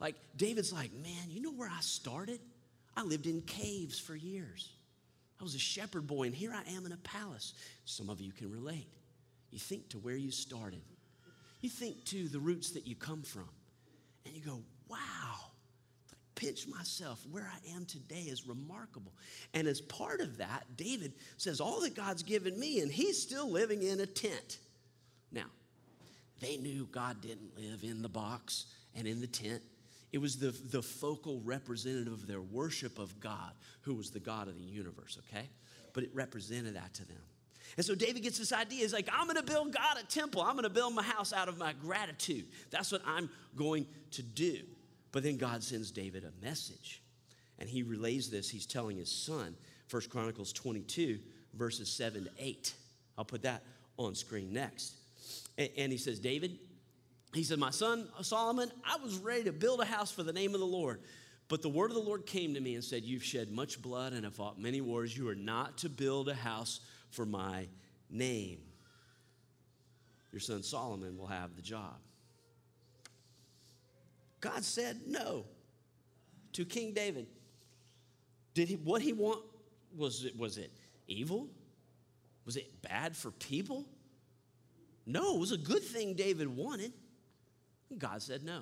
Like, 0.01 0.15
David's 0.39 0.73
like, 0.73 0.95
Man, 0.95 1.29
you 1.29 1.43
know 1.43 1.53
where 1.53 1.71
I 1.71 1.81
started? 1.81 2.41
I 2.97 3.03
lived 3.03 3.27
in 3.27 3.43
caves 3.43 3.99
for 3.99 4.17
years. 4.17 4.71
I 5.39 5.43
was 5.43 5.55
a 5.55 5.59
shepherd 5.59 6.07
boy, 6.07 6.23
and 6.23 6.35
here 6.35 6.55
I 6.55 6.75
am 6.75 6.87
in 6.87 6.93
a 6.93 6.97
palace. 6.99 7.53
Some 7.85 8.09
of 8.09 8.19
you 8.19 8.33
can 8.33 8.51
relate. 8.51 8.89
You 9.55 9.61
think 9.61 9.89
to 9.91 9.99
where 9.99 10.17
you 10.17 10.33
started. 10.33 10.83
You 11.61 11.71
think 11.71 12.05
to 12.07 12.27
the 12.27 12.41
roots 12.41 12.73
that 12.73 12.89
you 12.89 12.97
come 12.97 13.23
from. 13.23 13.49
And 14.27 14.35
you 14.35 14.43
go, 14.43 14.59
wow, 14.89 14.99
I 14.99 16.15
pinch 16.35 16.67
myself. 16.67 17.25
Where 17.31 17.49
I 17.49 17.77
am 17.77 17.85
today 17.85 18.23
is 18.23 18.49
remarkable. 18.49 19.13
And 19.55 19.69
as 19.69 19.81
part 19.81 20.21
of 20.21 20.39
that, 20.39 20.65
David 20.77 21.13
says, 21.37 21.61
all 21.61 21.83
that 21.83 21.95
God's 21.95 22.25
given 22.25 22.59
me, 22.59 22.81
and 22.81 22.91
he's 22.91 23.23
still 23.23 23.49
living 23.49 23.85
in 23.85 24.01
a 24.01 24.07
tent. 24.07 24.59
Now, 25.31 25.47
they 26.41 26.57
knew 26.57 26.89
God 26.91 27.21
didn't 27.21 27.57
live 27.57 27.85
in 27.85 28.03
the 28.03 28.09
box 28.09 28.67
and 28.97 29.07
in 29.07 29.21
the 29.21 29.29
tent. 29.29 29.63
It 30.11 30.19
was 30.19 30.37
the, 30.37 30.51
the 30.51 30.83
focal 30.83 31.41
representative 31.45 32.13
of 32.13 32.27
their 32.27 32.41
worship 32.41 32.99
of 32.99 33.21
God, 33.21 33.53
who 33.83 33.95
was 33.95 34.11
the 34.11 34.19
God 34.19 34.49
of 34.49 34.57
the 34.57 34.65
universe, 34.65 35.17
okay? 35.29 35.49
But 35.93 36.03
it 36.03 36.11
represented 36.13 36.75
that 36.75 36.93
to 36.95 37.07
them. 37.07 37.23
And 37.77 37.85
so 37.85 37.95
David 37.95 38.23
gets 38.23 38.39
this 38.39 38.53
idea. 38.53 38.81
He's 38.81 38.93
like, 38.93 39.09
I'm 39.13 39.27
going 39.27 39.37
to 39.37 39.43
build 39.43 39.73
God 39.73 39.99
a 40.01 40.07
temple. 40.07 40.43
I'm 40.43 40.53
going 40.53 40.65
to 40.65 40.71
build 40.71 40.95
my 40.95 41.03
house 41.03 41.33
out 41.33 41.49
of 41.49 41.59
my 41.59 41.73
gratitude. 41.73 42.47
That's 42.71 42.93
what 42.93 43.03
I'm 43.07 43.29
going 43.57 43.87
to 44.13 44.23
do. 44.23 44.59
But 45.13 45.23
then 45.23 45.37
God 45.37 45.63
sends 45.63 45.91
David 45.91 46.25
a 46.25 46.45
message. 46.45 47.03
And 47.59 47.69
he 47.69 47.83
relays 47.83 48.31
this. 48.31 48.51
He's 48.51 48.67
telling 48.67 48.97
his 48.97 49.11
son, 49.11 49.57
1 49.91 50.03
Chronicles 50.11 50.53
22, 50.53 51.19
verses 51.55 51.89
7 51.89 52.25
to 52.25 52.31
8. 52.39 52.75
I'll 53.17 53.25
put 53.25 53.43
that 53.43 53.63
on 53.97 54.15
screen 54.15 54.53
next. 54.53 54.95
And 55.57 55.93
he 55.93 55.99
says, 55.99 56.19
David, 56.19 56.59
he 57.33 57.45
said, 57.45 57.59
My 57.59 57.71
son 57.71 58.09
Solomon, 58.23 58.71
I 58.85 58.97
was 59.03 59.19
ready 59.19 59.45
to 59.45 59.53
build 59.53 59.81
a 59.81 59.85
house 59.85 60.11
for 60.11 60.23
the 60.23 60.33
name 60.33 60.55
of 60.55 60.61
the 60.61 60.67
Lord. 60.67 61.01
But 61.49 61.63
the 61.63 61.69
word 61.69 61.91
of 61.91 61.97
the 61.97 62.03
Lord 62.03 62.27
came 62.27 62.55
to 62.55 62.61
me 62.61 62.75
and 62.75 62.83
said, 62.83 63.05
You've 63.05 63.23
shed 63.23 63.51
much 63.51 63.81
blood 63.81 64.13
and 64.13 64.25
have 64.25 64.35
fought 64.35 64.59
many 64.59 64.81
wars. 64.81 65.17
You 65.17 65.29
are 65.29 65.35
not 65.35 65.79
to 65.79 65.89
build 65.89 66.29
a 66.29 66.35
house 66.35 66.81
for 67.15 67.25
my 67.25 67.69
name. 68.11 68.59
Your 70.33 70.41
son 70.41 70.63
Solomon 70.63 71.17
will 71.17 71.29
have 71.29 71.55
the 71.57 71.63
job. 71.63 71.95
God 74.41 74.65
said 74.65 75.01
no 75.07 75.45
to 76.53 76.65
King 76.65 76.93
David. 76.93 77.27
Did 78.53 78.69
he 78.69 78.77
what 78.77 79.01
he 79.01 79.13
want 79.13 79.41
was 79.97 80.25
it 80.25 80.37
was 80.37 80.59
it 80.59 80.73
evil? 81.07 81.49
Was 82.45 82.57
it 82.57 82.83
bad 82.83 83.17
for 83.17 83.31
people? 83.31 83.87
No, 85.07 85.37
it 85.37 85.41
was 85.41 85.53
a 85.53 85.57
good 85.57 85.83
thing 85.83 86.15
David 86.15 86.49
wanted. 86.49 86.93
God 87.97 88.21
said 88.23 88.43
no. 88.43 88.61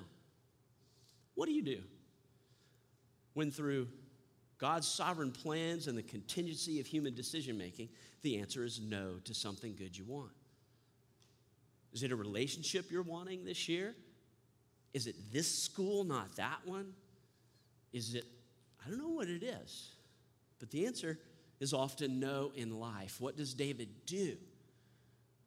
What 1.35 1.47
do 1.47 1.53
you 1.53 1.63
do 1.63 1.81
when 3.33 3.51
through 3.51 3.87
God's 4.57 4.87
sovereign 4.87 5.31
plans 5.31 5.87
and 5.87 5.97
the 5.97 6.03
contingency 6.03 6.79
of 6.79 6.85
human 6.85 7.13
decision 7.13 7.57
making, 7.57 7.89
the 8.21 8.39
answer 8.39 8.63
is 8.63 8.79
no 8.79 9.15
to 9.25 9.33
something 9.33 9.75
good 9.75 9.97
you 9.97 10.05
want. 10.05 10.31
Is 11.91 12.03
it 12.03 12.11
a 12.11 12.15
relationship 12.15 12.91
you're 12.91 13.03
wanting 13.03 13.45
this 13.45 13.67
year? 13.69 13.95
Is 14.93 15.07
it 15.07 15.15
this 15.31 15.47
school, 15.47 16.03
not 16.03 16.35
that 16.37 16.59
one? 16.65 16.93
Is 17.91 18.15
it, 18.15 18.25
I 18.83 18.89
don't 18.89 18.99
know 18.99 19.09
what 19.09 19.27
it 19.27 19.43
is, 19.43 19.91
but 20.59 20.71
the 20.71 20.85
answer 20.85 21.19
is 21.59 21.73
often 21.73 22.19
no 22.19 22.51
in 22.55 22.79
life. 22.79 23.17
What 23.19 23.37
does 23.37 23.53
David 23.53 23.89
do? 24.05 24.37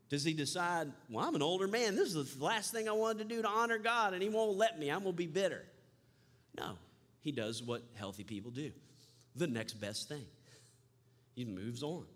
Does 0.08 0.22
he 0.22 0.34
decide, 0.34 0.92
well, 1.10 1.26
I'm 1.26 1.34
an 1.34 1.42
older 1.42 1.66
man. 1.66 1.96
This 1.96 2.14
is 2.14 2.36
the 2.36 2.44
last 2.44 2.72
thing 2.72 2.88
I 2.88 2.92
wanted 2.92 3.28
to 3.28 3.34
do 3.34 3.42
to 3.42 3.48
honor 3.48 3.78
God, 3.78 4.14
and 4.14 4.22
he 4.22 4.28
won't 4.28 4.56
let 4.56 4.78
me. 4.78 4.88
I'm 4.88 5.02
to 5.02 5.12
be 5.12 5.26
bitter. 5.26 5.64
No, 6.56 6.78
he 7.20 7.32
does 7.32 7.62
what 7.62 7.82
healthy 7.94 8.22
people 8.22 8.50
do 8.50 8.70
the 9.36 9.46
next 9.46 9.74
best 9.74 10.08
thing. 10.08 10.24
He 11.34 11.44
moves 11.44 11.82
on. 11.82 12.06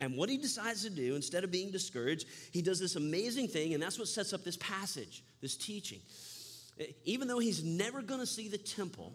And 0.00 0.16
what 0.16 0.28
he 0.28 0.36
decides 0.36 0.82
to 0.82 0.90
do, 0.90 1.14
instead 1.14 1.44
of 1.44 1.50
being 1.50 1.70
discouraged, 1.70 2.26
he 2.52 2.60
does 2.60 2.78
this 2.78 2.96
amazing 2.96 3.48
thing, 3.48 3.74
and 3.74 3.82
that's 3.82 3.98
what 3.98 4.08
sets 4.08 4.32
up 4.32 4.44
this 4.44 4.56
passage, 4.58 5.22
this 5.40 5.56
teaching. 5.56 6.00
Even 7.04 7.28
though 7.28 7.38
he's 7.38 7.64
never 7.64 8.02
going 8.02 8.20
to 8.20 8.26
see 8.26 8.48
the 8.48 8.58
temple, 8.58 9.14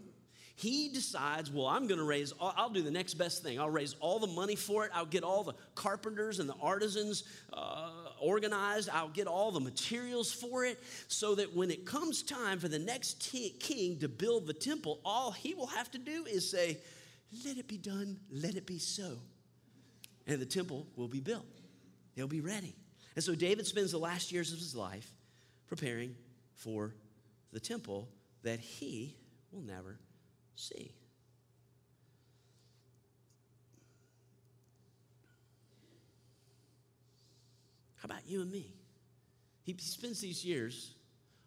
he 0.55 0.89
decides, 0.89 1.51
well, 1.51 1.67
I'm 1.67 1.88
going 1.88 2.00
to 2.00 2.05
raise, 2.05 2.33
I'll 2.39 2.69
do 2.69 2.81
the 2.81 2.91
next 2.91 3.15
best 3.15 3.41
thing. 3.41 3.60
I'll 3.60 3.69
raise 3.69 3.95
all 4.00 4.19
the 4.19 4.27
money 4.27 4.55
for 4.55 4.86
it. 4.86 4.91
I'll 4.93 5.05
get 5.05 5.24
all 5.24 5.43
the 5.43 5.53
carpenters 5.75 6.39
and 6.39 6.50
the 6.50 6.55
artisans 6.62 7.24
uh, 7.53 7.89
organized. 8.19 8.89
I'll 8.91 9.10
get 9.10 9.27
all 9.27 9.51
the 9.51 9.60
materials 9.60 10.31
for 10.31 10.65
it 10.65 10.79
so 11.07 11.36
that 11.36 11.55
when 11.55 11.71
it 11.71 11.86
comes 11.86 12.21
time 12.21 12.60
for 12.60 12.67
the 12.67 12.79
next 12.79 13.31
t- 13.31 13.55
king 13.60 13.98
to 14.00 14.07
build 14.07 14.45
the 14.45 14.53
temple, 14.53 15.00
all 15.05 15.31
he 15.31 15.53
will 15.53 15.67
have 15.67 15.89
to 15.91 15.98
do 15.98 16.25
is 16.25 16.50
say, 16.50 16.77
let 17.46 17.58
it 17.58 17.68
be 17.68 17.78
done, 17.78 18.20
let 18.30 18.56
it 18.56 18.66
be 18.66 18.80
so. 18.80 19.18
And 20.28 20.40
the 20.40 20.46
temple 20.46 20.88
will 20.96 21.08
be 21.08 21.20
built, 21.20 21.46
they'll 22.16 22.28
be 22.28 22.42
ready. 22.42 22.76
And 23.16 23.24
so 23.24 23.36
David 23.36 23.68
spends 23.68 23.92
the 23.92 23.98
last 23.98 24.32
years 24.32 24.54
of 24.54 24.60
his 24.60 24.76
life 24.76 25.10
preparing 25.68 26.16
for 26.56 26.94
the 27.52 27.60
temple 27.60 28.08
that 28.44 28.60
he 28.60 29.18
will 29.52 29.62
never 29.62 30.00
see. 30.56 30.94
How 37.98 38.06
about 38.06 38.28
you 38.28 38.42
and 38.42 38.52
me? 38.52 38.74
He 39.64 39.76
spends 39.80 40.20
these 40.20 40.44
years 40.44 40.96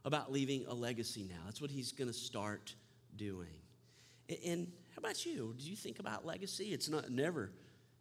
about 0.05 0.31
leaving 0.31 0.67
a 0.69 0.75
legacy 0.75 1.27
now. 1.29 1.41
That's 1.47 1.61
what 1.61 1.71
he's 1.71 1.93
going 1.93 2.09
to 2.09 2.15
start 2.15 2.75
doing. 3.17 3.49
And 4.47 4.71
about 5.05 5.27
you? 5.27 5.55
Do 5.59 5.69
you 5.69 5.77
think 5.77 5.99
about 5.99 6.25
legacy? 6.25 6.73
It's 6.73 6.89
not 6.89 7.11
never 7.11 7.51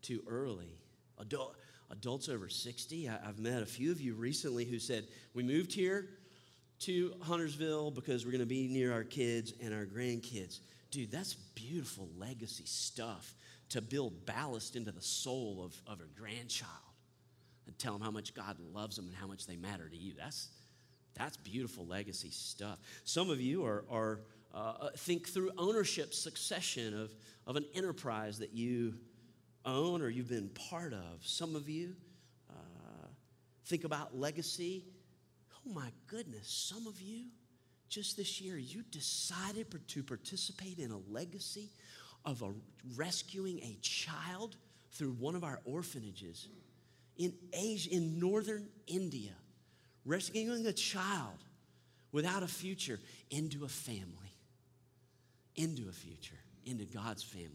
too 0.02 0.24
early. 0.28 0.78
Adult, 1.20 1.56
adults 1.92 2.30
over 2.30 2.48
60, 2.48 3.10
I, 3.10 3.12
have 3.26 3.40
met 3.40 3.62
a 3.62 3.66
few 3.66 3.92
of 3.92 4.00
you 4.00 4.14
recently 4.14 4.64
who 4.64 4.80
said, 4.80 5.08
We 5.34 5.44
moved 5.44 5.74
here 5.74 6.08
to 6.80 7.14
Huntersville 7.22 7.92
because 7.92 8.26
we're 8.26 8.32
going 8.32 8.40
to 8.40 8.46
be 8.46 8.68
near 8.68 8.94
our 8.94 9.04
kids 9.04 9.54
and 9.62 9.74
our 9.74 9.86
grandkids. 9.86 10.60
Dude, 10.92 11.12
that's 11.12 11.34
beautiful 11.34 12.08
legacy 12.18 12.66
stuff 12.66 13.36
to 13.70 13.82
build 13.82 14.26
ballast 14.26 14.76
into 14.76 14.92
the 14.92 15.02
soul 15.02 15.62
of, 15.64 15.92
of 15.92 16.00
a 16.00 16.20
grandchild 16.20 16.72
and 17.66 17.78
tell 17.78 17.94
them 17.94 18.02
how 18.02 18.12
much 18.12 18.34
God 18.34 18.58
loves 18.74 18.96
them 18.96 19.08
and 19.08 19.16
how 19.16 19.28
much 19.28 19.46
they 19.46 19.58
matter 19.58 19.90
to 19.90 19.98
you. 19.98 20.14
That's, 20.18 20.50
that's 21.16 21.36
beautiful 21.38 21.86
legacy 21.86 22.30
stuff. 22.32 22.80
Some 23.04 23.30
of 23.30 23.42
you 23.42 23.66
are, 23.66 23.84
are 23.90 24.20
uh, 24.54 24.90
think 24.98 25.28
through 25.28 25.52
ownership 25.58 26.14
succession 26.14 27.00
of, 27.00 27.12
of 27.48 27.56
an 27.56 27.66
enterprise 27.74 28.40
that 28.40 28.54
you 28.54 28.94
own 29.66 30.02
or 30.02 30.10
you've 30.10 30.30
been 30.30 30.50
part 30.50 30.94
of. 30.94 31.20
Some 31.22 31.56
of 31.56 31.70
you 31.70 31.96
uh, 32.50 33.08
think 33.66 33.84
about 33.84 34.18
legacy. 34.18 34.86
Oh 35.56 35.74
my 35.74 35.90
goodness, 36.08 36.48
some 36.48 36.88
of 36.88 37.02
you 37.02 37.26
just 37.94 38.18
this 38.18 38.42
year, 38.42 38.58
you 38.58 38.82
decided 38.90 39.68
to 39.88 40.04
participate 40.04 40.80
in 40.80 40.90
a 40.90 40.98
legacy 41.12 41.70
of 42.26 42.42
a, 42.42 42.52
rescuing 42.96 43.60
a 43.60 43.78
child 43.82 44.56
through 44.94 45.12
one 45.12 45.36
of 45.36 45.44
our 45.44 45.60
orphanages 45.64 46.48
in 47.18 47.34
Asia, 47.54 47.92
in 47.92 48.20
northern 48.20 48.68
India, 48.88 49.34
rescuing 50.06 50.66
a 50.66 50.74
child 50.74 51.38
without 52.12 52.42
a 52.42 52.48
future 52.48 53.00
into 53.30 53.64
a 53.64 53.68
family, 53.68 54.33
into 55.56 55.88
a 55.90 55.92
future, 55.92 56.40
into 56.66 56.86
God's 56.86 57.24
family. 57.24 57.50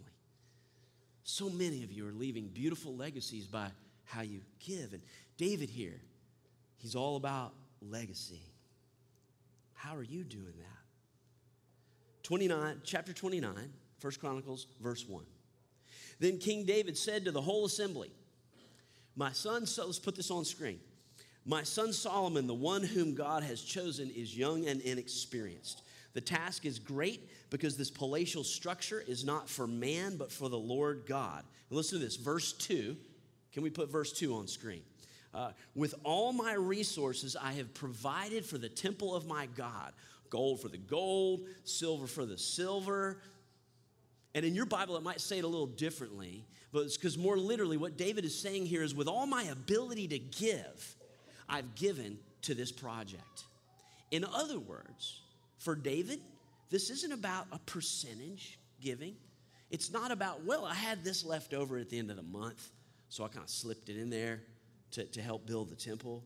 So 1.25 1.50
many 1.50 1.85
of 1.85 1.93
you 1.93 2.09
are 2.09 2.12
leaving 2.12 2.49
beautiful 2.49 2.97
legacies 2.97 3.47
by 3.47 3.69
how 4.05 4.23
you 4.23 4.40
give. 4.61 4.93
And 4.93 5.02
David 5.37 5.69
here, 5.69 6.00
he's 6.78 6.95
all 6.95 7.17
about 7.17 7.52
legacy. 7.83 8.40
How 9.75 9.95
are 9.95 10.02
you 10.02 10.25
doing 10.25 10.55
that? 10.57 10.78
29, 12.23 12.81
chapter 12.85 13.12
29, 13.12 13.55
1 14.00 14.12
Chronicles, 14.21 14.67
verse 14.81 15.07
1. 15.09 15.25
Then 16.19 16.38
King 16.38 16.64
David 16.64 16.97
said 16.97 17.25
to 17.25 17.31
the 17.31 17.40
whole 17.40 17.64
assembly, 17.64 18.11
My 19.14 19.33
son, 19.33 19.67
so 19.67 19.87
let's 19.87 19.99
put 19.99 20.17
this 20.17 20.31
on 20.31 20.45
screen. 20.45 20.81
My 21.45 21.62
son 21.62 21.93
Solomon, 21.93 22.47
the 22.47 22.55
one 22.55 22.83
whom 22.83 23.14
God 23.14 23.43
has 23.43 23.62
chosen, 23.62 24.11
is 24.11 24.37
young 24.37 24.67
and 24.67 24.81
inexperienced. 24.83 25.83
The 26.15 26.21
task 26.21 26.65
is 26.67 26.79
great 26.79 27.29
because 27.50 27.77
this 27.77 27.91
palatial 27.91 28.45
structure 28.45 29.03
is 29.07 29.25
not 29.25 29.49
for 29.49 29.67
man, 29.67 30.17
but 30.17 30.33
for 30.33 30.49
the 30.49 30.59
Lord 30.59 31.05
God. 31.07 31.45
And 31.69 31.77
listen 31.77 31.99
to 31.99 32.05
this, 32.05 32.17
verse 32.17 32.53
2. 32.53 32.97
Can 33.53 33.62
we 33.62 33.71
put 33.71 33.91
verse 33.91 34.12
2 34.12 34.35
on 34.35 34.47
screen? 34.47 34.83
Uh, 35.35 35.53
with 35.75 35.95
all 36.05 36.33
my 36.33 36.55
resources, 36.55 37.37
I 37.41 37.53
have 37.53 37.75
provided 37.75 38.45
for 38.45 38.59
the 38.59 38.69
temple 38.69 39.15
of 39.15 39.27
my 39.27 39.47
God 39.47 39.93
gold 40.31 40.61
for 40.61 40.69
the 40.69 40.79
gold, 40.79 41.47
silver 41.65 42.07
for 42.07 42.27
the 42.27 42.37
silver, 42.37 43.19
and 44.35 44.45
in 44.45 44.55
your 44.55 44.67
Bible, 44.67 44.97
it 44.97 45.03
might 45.03 45.21
say 45.21 45.38
it 45.38 45.45
a 45.45 45.49
little 45.49 45.67
differently, 45.67 46.45
but 46.73 46.81
it's 46.81 46.97
because 46.97 47.17
more 47.17 47.37
literally, 47.37 47.77
what 47.77 47.97
David 47.97 48.25
is 48.25 48.38
saying 48.38 48.67
here 48.67 48.83
is 48.83 48.95
with 48.95 49.09
all 49.09 49.27
my 49.27 49.45
ability 49.45 50.07
to 50.09 50.19
give, 50.19 50.97
I've 51.49 51.75
given 51.75 52.19
to 52.43 52.55
this 52.55 52.71
project. 52.71 53.45
In 54.11 54.25
other 54.25 54.59
words, 54.59 55.23
for 55.59 55.75
David, 55.75 56.21
this 56.71 56.91
isn't 56.91 57.12
about 57.12 57.47
a 57.53 57.59
percentage 57.59 58.59
giving. 58.81 59.15
It's 59.71 59.93
not 59.93 60.11
about, 60.11 60.45
well, 60.45 60.65
I 60.65 60.75
had 60.75 61.05
this 61.05 61.25
left 61.25 61.53
over 61.53 61.79
at 61.79 61.91
the 61.91 61.99
end 61.99 62.11
of 62.11 62.17
the 62.17 62.23
month, 62.23 62.71
so 63.09 63.25
I 63.25 63.29
kind 63.29 63.45
of 63.45 63.50
slipped 63.50 63.88
it 63.88 63.99
in 63.99 64.09
there 64.09 64.41
to, 64.93 65.05
to 65.05 65.21
help 65.21 65.47
build 65.47 65.71
the 65.71 65.77
temple. 65.77 66.25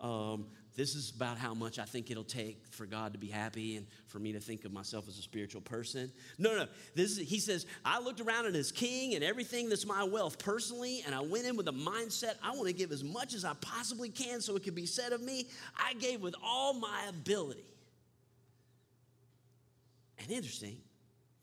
Um, 0.00 0.46
this 0.74 0.94
is 0.94 1.12
about 1.14 1.36
how 1.36 1.52
much 1.52 1.78
I 1.78 1.84
think 1.84 2.10
it'll 2.10 2.24
take 2.24 2.66
for 2.70 2.86
God 2.86 3.12
to 3.12 3.18
be 3.18 3.26
happy 3.26 3.76
and 3.76 3.86
for 4.08 4.18
me 4.18 4.32
to 4.32 4.40
think 4.40 4.64
of 4.64 4.72
myself 4.72 5.06
as 5.06 5.18
a 5.18 5.22
spiritual 5.22 5.60
person. 5.60 6.10
No, 6.38 6.56
no. 6.56 6.66
This 6.94 7.18
is, 7.18 7.28
he 7.28 7.38
says, 7.38 7.66
I 7.84 8.00
looked 8.00 8.20
around 8.20 8.46
at 8.46 8.54
his 8.54 8.72
king 8.72 9.14
and 9.14 9.22
everything 9.22 9.68
that's 9.68 9.86
my 9.86 10.02
wealth 10.02 10.38
personally, 10.38 11.02
and 11.04 11.14
I 11.14 11.20
went 11.20 11.44
in 11.46 11.56
with 11.56 11.68
a 11.68 11.72
mindset 11.72 12.34
I 12.42 12.52
want 12.52 12.68
to 12.68 12.72
give 12.72 12.90
as 12.90 13.04
much 13.04 13.34
as 13.34 13.44
I 13.44 13.52
possibly 13.60 14.08
can 14.08 14.40
so 14.40 14.56
it 14.56 14.64
can 14.64 14.74
be 14.74 14.86
said 14.86 15.12
of 15.12 15.20
me. 15.20 15.46
I 15.76 15.92
gave 15.94 16.22
with 16.22 16.34
all 16.42 16.72
my 16.72 17.06
ability. 17.08 17.64
And 20.18 20.30
interesting, 20.30 20.76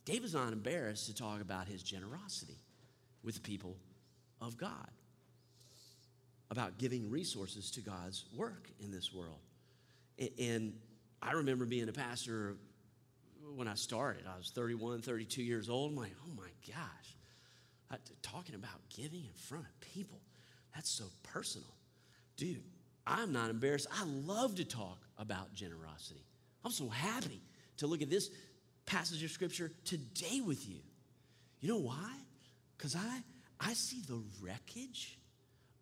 David's 0.06 0.34
not 0.34 0.54
embarrassed 0.54 1.08
to 1.08 1.16
talk 1.16 1.42
about 1.42 1.68
his 1.68 1.84
generosity 1.84 2.58
with 3.24 3.36
the 3.36 3.42
people 3.42 3.76
of 4.42 4.58
God 4.58 4.90
about 6.52 6.78
giving 6.78 7.10
resources 7.10 7.70
to 7.72 7.82
God's 7.82 8.26
work 8.36 8.70
in 8.80 8.92
this 8.92 9.14
world. 9.14 9.40
And 10.40 10.74
I 11.22 11.34
remember 11.34 11.66
being 11.66 11.90
a 11.90 11.94
pastor 11.94 12.56
when 13.56 13.68
I 13.68 13.76
started. 13.76 14.24
I 14.28 14.38
was 14.38 14.50
31, 14.50 15.02
32 15.02 15.44
years 15.44 15.70
old. 15.70 15.92
I'm 15.92 15.98
like, 15.98 16.16
oh 16.26 16.32
my 16.36 16.50
gosh, 16.74 18.00
talking 18.22 18.56
about 18.56 18.80
giving 18.90 19.26
in 19.26 19.34
front 19.36 19.66
of 19.66 19.80
people, 19.82 20.20
that's 20.74 20.90
so 20.90 21.06
personal. 21.24 21.74
Dude, 22.38 22.64
I'm 23.06 23.32
not 23.32 23.50
embarrassed. 23.50 23.88
I 23.92 24.06
love 24.06 24.56
to 24.56 24.66
talk 24.66 25.00
about 25.18 25.54
generosity. 25.54 26.26
I'm 26.64 26.72
so 26.72 26.90
happy 26.90 27.42
to 27.78 27.88
look 27.88 28.02
at 28.02 28.10
this 28.10 28.30
passage 28.90 29.24
of 29.24 29.30
scripture 29.30 29.72
today 29.86 30.42
with 30.42 30.68
you. 30.68 30.80
You 31.62 31.70
know 31.70 31.78
why? 31.78 32.12
Because 32.76 32.96
I, 32.96 33.22
I 33.60 33.74
see 33.74 34.02
the 34.08 34.22
wreckage 34.42 35.18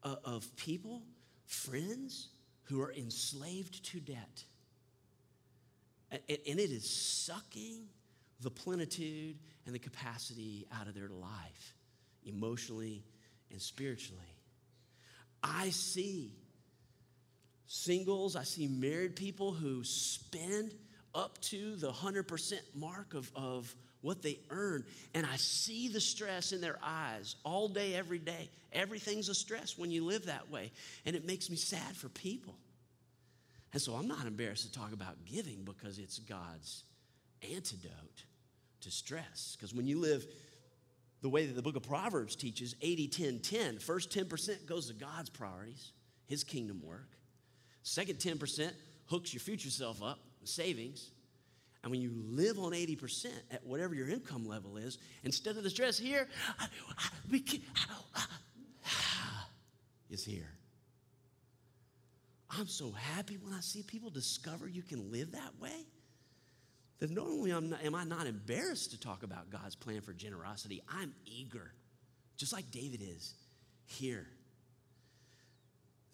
of 0.03 0.55
people, 0.57 1.03
friends 1.45 2.27
who 2.63 2.81
are 2.81 2.91
enslaved 2.91 3.85
to 3.91 3.99
debt. 3.99 4.43
And 6.11 6.21
it 6.27 6.71
is 6.71 6.89
sucking 6.89 7.85
the 8.41 8.51
plenitude 8.51 9.37
and 9.65 9.73
the 9.73 9.79
capacity 9.79 10.67
out 10.77 10.87
of 10.87 10.93
their 10.93 11.09
life, 11.09 11.75
emotionally 12.25 13.03
and 13.51 13.61
spiritually. 13.61 14.21
I 15.41 15.69
see 15.69 16.33
singles, 17.67 18.35
I 18.35 18.43
see 18.43 18.67
married 18.67 19.15
people 19.15 19.53
who 19.53 19.83
spend 19.83 20.73
up 21.17 21.41
to 21.41 21.75
the 21.75 21.91
100% 21.91 22.53
mark 22.75 23.15
of, 23.15 23.30
of 23.36 23.75
what 24.01 24.21
they 24.21 24.39
earn. 24.51 24.86
And 25.13 25.25
I 25.25 25.36
see 25.38 25.88
the 25.88 25.99
stress 25.99 26.53
in 26.53 26.62
their 26.62 26.77
eyes 26.82 27.36
all 27.43 27.67
day, 27.67 27.95
every 27.95 28.19
day. 28.19 28.49
Everything's 28.71 29.27
a 29.27 29.36
stress 29.36 29.77
when 29.77 29.91
you 29.91 30.06
live 30.06 30.27
that 30.27 30.49
way. 30.51 30.71
And 31.06 31.15
it 31.15 31.25
makes 31.25 31.49
me 31.49 31.58
sad 31.58 31.95
for 31.95 32.08
people. 32.10 32.56
And 33.73 33.82
so 33.82 33.93
I'm 33.93 34.08
not 34.08 34.25
embarrassed 34.25 34.71
to 34.71 34.71
talk 34.71 34.93
about 34.93 35.15
giving 35.25 35.63
because 35.63 35.97
it's 35.97 36.19
God's 36.19 36.84
antidote 37.41 38.23
to 38.82 38.91
stress. 38.91 39.58
Because 39.58 39.73
when 39.73 39.88
you 39.88 39.99
live 39.99 40.25
the 41.21 41.30
way 41.30 41.47
that 41.47 41.56
the 41.56 41.62
book 41.62 41.75
of 41.75 41.84
Proverbs 41.84 42.36
teaches 42.36 42.75
80 42.82 43.08
10 43.08 43.39
10, 43.39 43.80
first 43.80 44.12
10% 44.12 44.67
goes 44.67 44.88
to 44.88 44.93
God's 44.93 45.30
priorities, 45.30 45.91
His 46.27 46.43
kingdom 46.43 46.82
work. 46.86 47.10
Second 47.82 48.19
10% 48.19 48.71
hooks 49.08 49.34
your 49.34 49.41
future 49.41 49.69
self 49.69 50.03
up, 50.03 50.19
savings. 50.47 51.12
And 51.83 51.91
when 51.91 52.01
you 52.01 52.12
live 52.15 52.57
on 52.57 52.71
80% 52.71 53.27
at 53.51 53.65
whatever 53.65 53.93
your 53.93 54.10
income 54.10 54.47
level 54.47 54.77
is, 54.77 54.97
instead 55.23 55.57
of 55.57 55.63
the 55.63 55.69
stress 55.69 55.97
here, 55.97 56.27
is 60.10 60.25
here. 60.25 60.49
I'm 62.49 62.67
so 62.67 62.91
happy 62.91 63.38
when 63.38 63.53
I 63.53 63.60
see 63.60 63.83
people 63.83 64.10
discover 64.10 64.67
you 64.67 64.81
can 64.81 65.12
live 65.12 65.33
that 65.33 65.60
way. 65.62 65.86
That 66.99 67.12
not 67.12 67.27
only 67.27 67.51
am 67.51 67.95
I 67.95 68.03
not 68.03 68.25
embarrassed 68.25 68.91
to 68.91 68.99
talk 68.99 69.21
about 69.21 69.51
God's 69.51 69.75
plan 69.75 70.01
for 70.01 70.13
generosity, 70.13 70.81
I'm 70.89 71.13
eager, 71.25 71.71
just 72.38 72.53
like 72.53 72.71
David 72.71 73.01
is 73.03 73.36
here. 73.86 74.25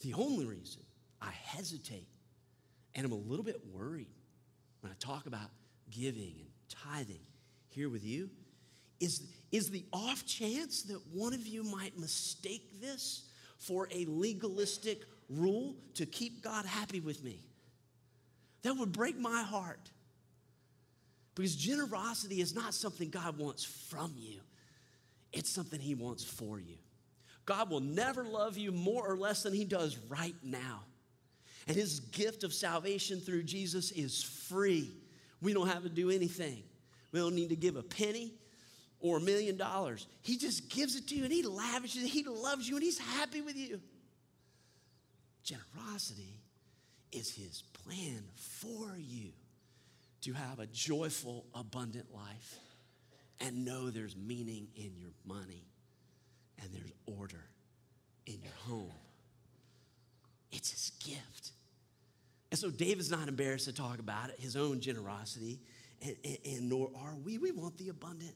The 0.01 0.13
only 0.13 0.45
reason 0.45 0.81
I 1.21 1.31
hesitate 1.31 2.09
and 2.95 3.05
I'm 3.05 3.11
a 3.11 3.15
little 3.15 3.45
bit 3.45 3.61
worried 3.71 4.07
when 4.83 4.91
I 4.91 4.95
talk 4.99 5.27
about 5.27 5.49
giving 5.89 6.35
and 6.39 6.49
tithing 6.69 7.21
here 7.69 7.89
with 7.89 8.03
you 8.03 8.29
is, 8.99 9.23
is 9.49 9.69
the 9.69 9.85
off 9.93 10.25
chance 10.25 10.83
that 10.83 10.99
one 11.13 11.33
of 11.33 11.47
you 11.47 11.63
might 11.63 11.97
mistake 11.97 12.81
this 12.81 13.23
for 13.59 13.87
a 13.91 14.03
legalistic 14.05 15.03
rule 15.29 15.75
to 15.93 16.05
keep 16.05 16.43
God 16.43 16.65
happy 16.65 16.99
with 16.99 17.23
me. 17.23 17.39
That 18.63 18.73
would 18.73 18.91
break 18.91 19.17
my 19.17 19.41
heart. 19.41 19.89
Because 21.33 21.55
generosity 21.55 22.41
is 22.41 22.53
not 22.53 22.73
something 22.73 23.09
God 23.09 23.37
wants 23.37 23.63
from 23.63 24.13
you, 24.17 24.41
it's 25.31 25.49
something 25.49 25.79
He 25.79 25.95
wants 25.95 26.25
for 26.25 26.59
you. 26.59 26.75
God 27.45 27.69
will 27.69 27.79
never 27.79 28.23
love 28.23 28.57
you 28.57 28.71
more 28.73 29.07
or 29.07 29.17
less 29.17 29.43
than 29.43 29.53
He 29.53 29.63
does 29.63 29.97
right 30.09 30.35
now. 30.43 30.81
And 31.67 31.75
His 31.75 31.99
gift 31.99 32.43
of 32.43 32.53
salvation 32.53 33.19
through 33.19 33.43
Jesus 33.43 33.91
is 33.91 34.21
free. 34.23 34.91
We 35.41 35.53
don't 35.53 35.67
have 35.67 35.83
to 35.83 35.89
do 35.89 36.09
anything. 36.09 36.63
We 37.11 37.19
don't 37.19 37.35
need 37.35 37.49
to 37.49 37.55
give 37.55 37.75
a 37.75 37.83
penny. 37.83 38.33
or 38.99 39.17
a 39.17 39.19
million 39.19 39.57
dollars. 39.57 40.07
He 40.21 40.37
just 40.37 40.69
gives 40.69 40.95
it 40.95 41.07
to 41.09 41.15
you 41.15 41.25
and 41.25 41.33
he 41.33 41.43
lavishes 41.43 42.03
it. 42.03 42.07
He 42.07 42.23
loves 42.23 42.69
you 42.69 42.75
and 42.75 42.83
he's 42.83 42.97
happy 42.97 43.41
with 43.41 43.57
you. 43.57 43.81
Generosity 45.43 46.39
is 47.11 47.29
his 47.35 47.63
plan 47.73 48.23
for 48.35 48.97
you 48.97 49.31
to 50.21 50.31
have 50.31 50.59
a 50.59 50.67
joyful, 50.67 51.45
abundant 51.53 52.13
life 52.13 52.59
and 53.41 53.65
know 53.65 53.89
there's 53.89 54.15
meaning 54.15 54.69
in 54.77 54.95
your 54.95 55.11
money 55.25 55.65
and 56.61 56.71
there's 56.71 56.93
order 57.05 57.43
in 58.25 58.41
your 58.41 58.53
home. 58.65 58.93
It's 60.53 60.71
his 60.71 60.91
gift. 61.05 61.32
So 62.63 62.71
David's 62.71 63.11
not 63.11 63.27
embarrassed 63.27 63.65
to 63.65 63.73
talk 63.73 63.99
about 63.99 64.29
it, 64.29 64.39
his 64.39 64.55
own 64.55 64.79
generosity, 64.79 65.59
and, 66.01 66.15
and, 66.23 66.37
and 66.45 66.69
nor 66.69 66.89
are 66.95 67.13
we. 67.13 67.37
We 67.37 67.51
want 67.51 67.77
the 67.77 67.89
abundant 67.89 68.35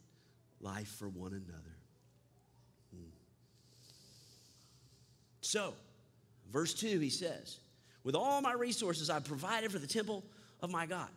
life 0.59 0.89
for 0.99 1.07
one 1.07 1.31
another. 1.31 1.77
Hmm. 2.93 3.07
So, 5.39 5.73
verse 6.51 6.73
2, 6.73 6.99
he 6.99 7.09
says, 7.09 7.59
With 8.03 8.15
all 8.15 8.41
my 8.41 8.51
resources 8.51 9.09
I've 9.09 9.23
provided 9.23 9.71
for 9.71 9.79
the 9.79 9.87
temple 9.87 10.25
of 10.61 10.71
my 10.71 10.85
God 10.85 11.07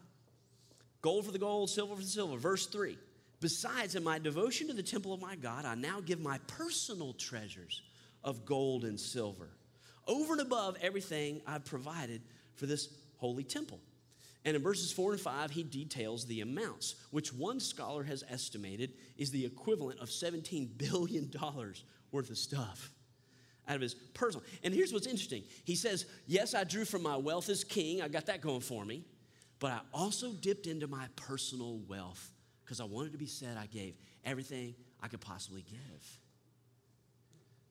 gold 1.03 1.27
for 1.27 1.33
the 1.33 1.39
gold, 1.39 1.69
silver 1.69 1.97
for 1.97 2.03
the 2.03 2.07
silver. 2.07 2.37
Verse 2.37 2.67
3, 2.67 2.97
Besides, 3.41 3.97
in 3.97 4.05
my 4.05 4.21
devotion 4.21 4.69
to 4.69 4.73
the 4.73 4.85
temple 4.85 5.13
of 5.13 5.21
my 5.21 5.35
God, 5.35 5.65
I 5.65 5.75
now 5.75 6.01
give 6.01 6.21
my 6.21 6.39
personal 6.47 7.13
treasures 7.15 7.83
of 8.23 8.45
gold 8.45 8.85
and 8.85 9.01
silver 9.01 9.49
over 10.07 10.35
and 10.35 10.43
above 10.43 10.77
everything 10.81 11.41
I've 11.45 11.65
provided 11.65 12.21
for 12.55 12.67
this 12.67 13.00
holy 13.21 13.45
temple. 13.45 13.81
And 14.45 14.57
in 14.57 14.63
verses 14.63 14.91
four 14.91 15.13
and 15.13 15.21
five, 15.21 15.51
he 15.51 15.63
details 15.63 16.27
the 16.27 16.41
amounts, 16.41 16.95
which 17.11 17.33
one 17.33 17.61
scholar 17.61 18.03
has 18.05 18.25
estimated 18.29 18.95
is 19.19 19.31
the 19.31 19.45
equivalent 19.45 20.01
of 20.01 20.09
$17 20.09 20.79
billion 20.79 21.31
worth 22.11 22.31
of 22.31 22.39
stuff 22.39 22.93
out 23.69 23.77
of 23.77 23.83
his 23.83 23.95
personal. 23.95 24.45
And 24.65 24.75
here's 24.75 24.93
what's 24.93 25.07
interesting 25.07 25.45
he 25.65 25.75
says, 25.75 26.07
Yes, 26.27 26.55
I 26.55 26.65
drew 26.65 26.85
from 26.85 27.03
my 27.03 27.17
wealth 27.17 27.49
as 27.51 27.65
king, 27.65 28.01
I 28.03 28.09
got 28.09 28.27
that 28.27 28.41
going 28.41 28.61
for 28.61 28.85
me, 28.85 29.05
but 29.59 29.71
I 29.71 29.81
also 29.93 30.33
dipped 30.33 30.67
into 30.67 30.87
my 30.87 31.07
personal 31.17 31.79
wealth 31.87 32.33
because 32.65 32.81
I 32.81 32.85
wanted 32.85 33.13
to 33.13 33.19
be 33.19 33.27
said 33.27 33.59
I 33.59 33.67
gave 33.67 33.95
everything 34.25 34.75
I 35.03 35.09
could 35.09 35.21
possibly 35.21 35.63
give. 35.69 36.19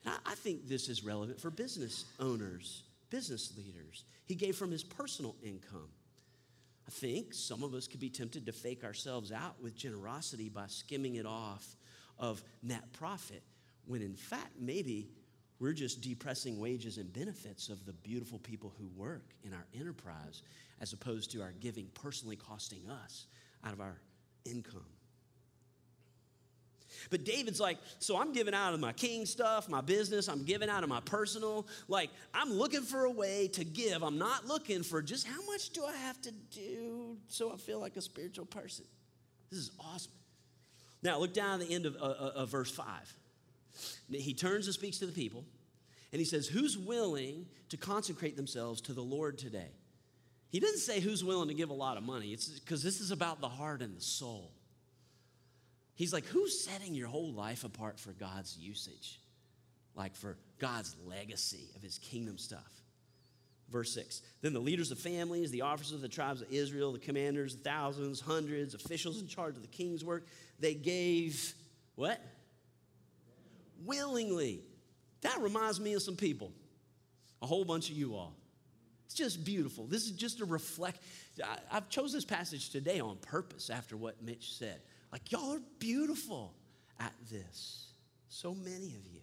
And 0.04 0.14
I, 0.14 0.32
I 0.32 0.34
think 0.36 0.68
this 0.68 0.88
is 0.88 1.04
relevant 1.04 1.40
for 1.40 1.50
business 1.50 2.04
owners, 2.20 2.84
business 3.10 3.52
leaders. 3.56 4.04
He 4.24 4.34
gave 4.34 4.56
from 4.56 4.70
his 4.70 4.84
personal 4.84 5.36
income. 5.42 5.90
I 6.86 6.90
think 6.90 7.34
some 7.34 7.62
of 7.62 7.74
us 7.74 7.86
could 7.86 8.00
be 8.00 8.10
tempted 8.10 8.46
to 8.46 8.52
fake 8.52 8.84
ourselves 8.84 9.30
out 9.30 9.60
with 9.62 9.76
generosity 9.76 10.48
by 10.48 10.66
skimming 10.66 11.16
it 11.16 11.26
off 11.26 11.76
of 12.18 12.42
net 12.62 12.92
profit, 12.92 13.42
when 13.86 14.02
in 14.02 14.14
fact, 14.14 14.54
maybe 14.58 15.10
we're 15.58 15.72
just 15.72 16.00
depressing 16.00 16.58
wages 16.58 16.96
and 16.96 17.12
benefits 17.12 17.68
of 17.68 17.84
the 17.84 17.92
beautiful 17.92 18.38
people 18.38 18.72
who 18.78 18.88
work 18.96 19.34
in 19.44 19.52
our 19.52 19.66
enterprise, 19.78 20.42
as 20.80 20.92
opposed 20.92 21.30
to 21.32 21.42
our 21.42 21.52
giving 21.60 21.86
personally 21.94 22.36
costing 22.36 22.88
us 22.88 23.26
out 23.64 23.72
of 23.72 23.80
our 23.80 24.00
income. 24.44 24.86
But 27.10 27.24
David's 27.24 27.60
like, 27.60 27.78
so 27.98 28.20
I'm 28.20 28.32
giving 28.32 28.54
out 28.54 28.74
of 28.74 28.80
my 28.80 28.92
king 28.92 29.26
stuff, 29.26 29.68
my 29.68 29.80
business, 29.80 30.28
I'm 30.28 30.44
giving 30.44 30.68
out 30.68 30.82
of 30.82 30.88
my 30.88 31.00
personal. 31.00 31.66
Like, 31.88 32.10
I'm 32.34 32.52
looking 32.52 32.82
for 32.82 33.04
a 33.04 33.10
way 33.10 33.48
to 33.48 33.64
give. 33.64 34.02
I'm 34.02 34.18
not 34.18 34.46
looking 34.46 34.82
for 34.82 35.02
just 35.02 35.26
how 35.26 35.44
much 35.46 35.70
do 35.70 35.84
I 35.84 35.96
have 35.96 36.20
to 36.22 36.32
do 36.32 37.16
so 37.28 37.52
I 37.52 37.56
feel 37.56 37.80
like 37.80 37.96
a 37.96 38.02
spiritual 38.02 38.46
person. 38.46 38.84
This 39.50 39.60
is 39.60 39.70
awesome. 39.80 40.12
Now, 41.02 41.18
look 41.18 41.32
down 41.32 41.60
at 41.60 41.66
the 41.66 41.74
end 41.74 41.86
of, 41.86 41.96
uh, 41.96 42.04
uh 42.04 42.32
of 42.36 42.50
verse 42.50 42.70
5. 42.70 42.86
He 44.10 44.34
turns 44.34 44.66
and 44.66 44.74
speaks 44.74 44.98
to 44.98 45.06
the 45.06 45.12
people, 45.12 45.44
and 46.12 46.18
he 46.18 46.24
says, 46.24 46.46
Who's 46.46 46.76
willing 46.76 47.46
to 47.70 47.76
consecrate 47.76 48.36
themselves 48.36 48.80
to 48.82 48.92
the 48.92 49.02
Lord 49.02 49.38
today? 49.38 49.70
He 50.50 50.58
doesn't 50.58 50.80
say 50.80 51.00
who's 51.00 51.22
willing 51.22 51.48
to 51.48 51.54
give 51.54 51.70
a 51.70 51.74
lot 51.74 51.96
of 51.96 52.02
money. 52.02 52.32
It's 52.32 52.48
because 52.48 52.82
this 52.82 53.00
is 53.00 53.12
about 53.12 53.40
the 53.40 53.48
heart 53.48 53.82
and 53.82 53.96
the 53.96 54.00
soul. 54.00 54.50
He's 55.94 56.12
like, 56.12 56.24
who's 56.26 56.64
setting 56.64 56.94
your 56.94 57.08
whole 57.08 57.32
life 57.32 57.64
apart 57.64 57.98
for 57.98 58.12
God's 58.12 58.56
usage? 58.56 59.20
Like 59.94 60.16
for 60.16 60.38
God's 60.58 60.96
legacy 61.04 61.70
of 61.76 61.82
his 61.82 61.98
kingdom 61.98 62.38
stuff. 62.38 62.80
Verse 63.70 63.92
6 63.94 64.22
Then 64.42 64.52
the 64.52 64.60
leaders 64.60 64.90
of 64.90 64.98
families, 64.98 65.50
the 65.50 65.62
officers 65.62 65.92
of 65.92 66.00
the 66.00 66.08
tribes 66.08 66.42
of 66.42 66.52
Israel, 66.52 66.92
the 66.92 66.98
commanders, 66.98 67.56
thousands, 67.62 68.20
hundreds, 68.20 68.74
officials 68.74 69.20
in 69.20 69.28
charge 69.28 69.56
of 69.56 69.62
the 69.62 69.68
king's 69.68 70.04
work, 70.04 70.26
they 70.58 70.74
gave 70.74 71.54
what? 71.94 72.20
Willingly. 73.84 74.62
That 75.22 75.40
reminds 75.40 75.78
me 75.78 75.94
of 75.94 76.02
some 76.02 76.16
people, 76.16 76.52
a 77.42 77.46
whole 77.46 77.64
bunch 77.64 77.90
of 77.90 77.96
you 77.96 78.14
all. 78.14 78.34
It's 79.04 79.14
just 79.14 79.44
beautiful. 79.44 79.86
This 79.86 80.04
is 80.04 80.12
just 80.12 80.40
a 80.40 80.44
reflect. 80.44 81.02
I've 81.70 81.88
chosen 81.88 82.16
this 82.16 82.24
passage 82.24 82.70
today 82.70 83.00
on 83.00 83.16
purpose 83.16 83.68
after 83.68 83.96
what 83.96 84.22
Mitch 84.22 84.54
said. 84.54 84.80
Like, 85.12 85.32
y'all 85.32 85.54
are 85.54 85.62
beautiful 85.78 86.54
at 86.98 87.12
this. 87.30 87.92
So 88.28 88.54
many 88.54 88.94
of 88.94 89.06
you. 89.06 89.20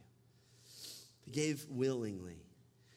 They 1.25 1.31
gave 1.31 1.65
willingly. 1.69 2.37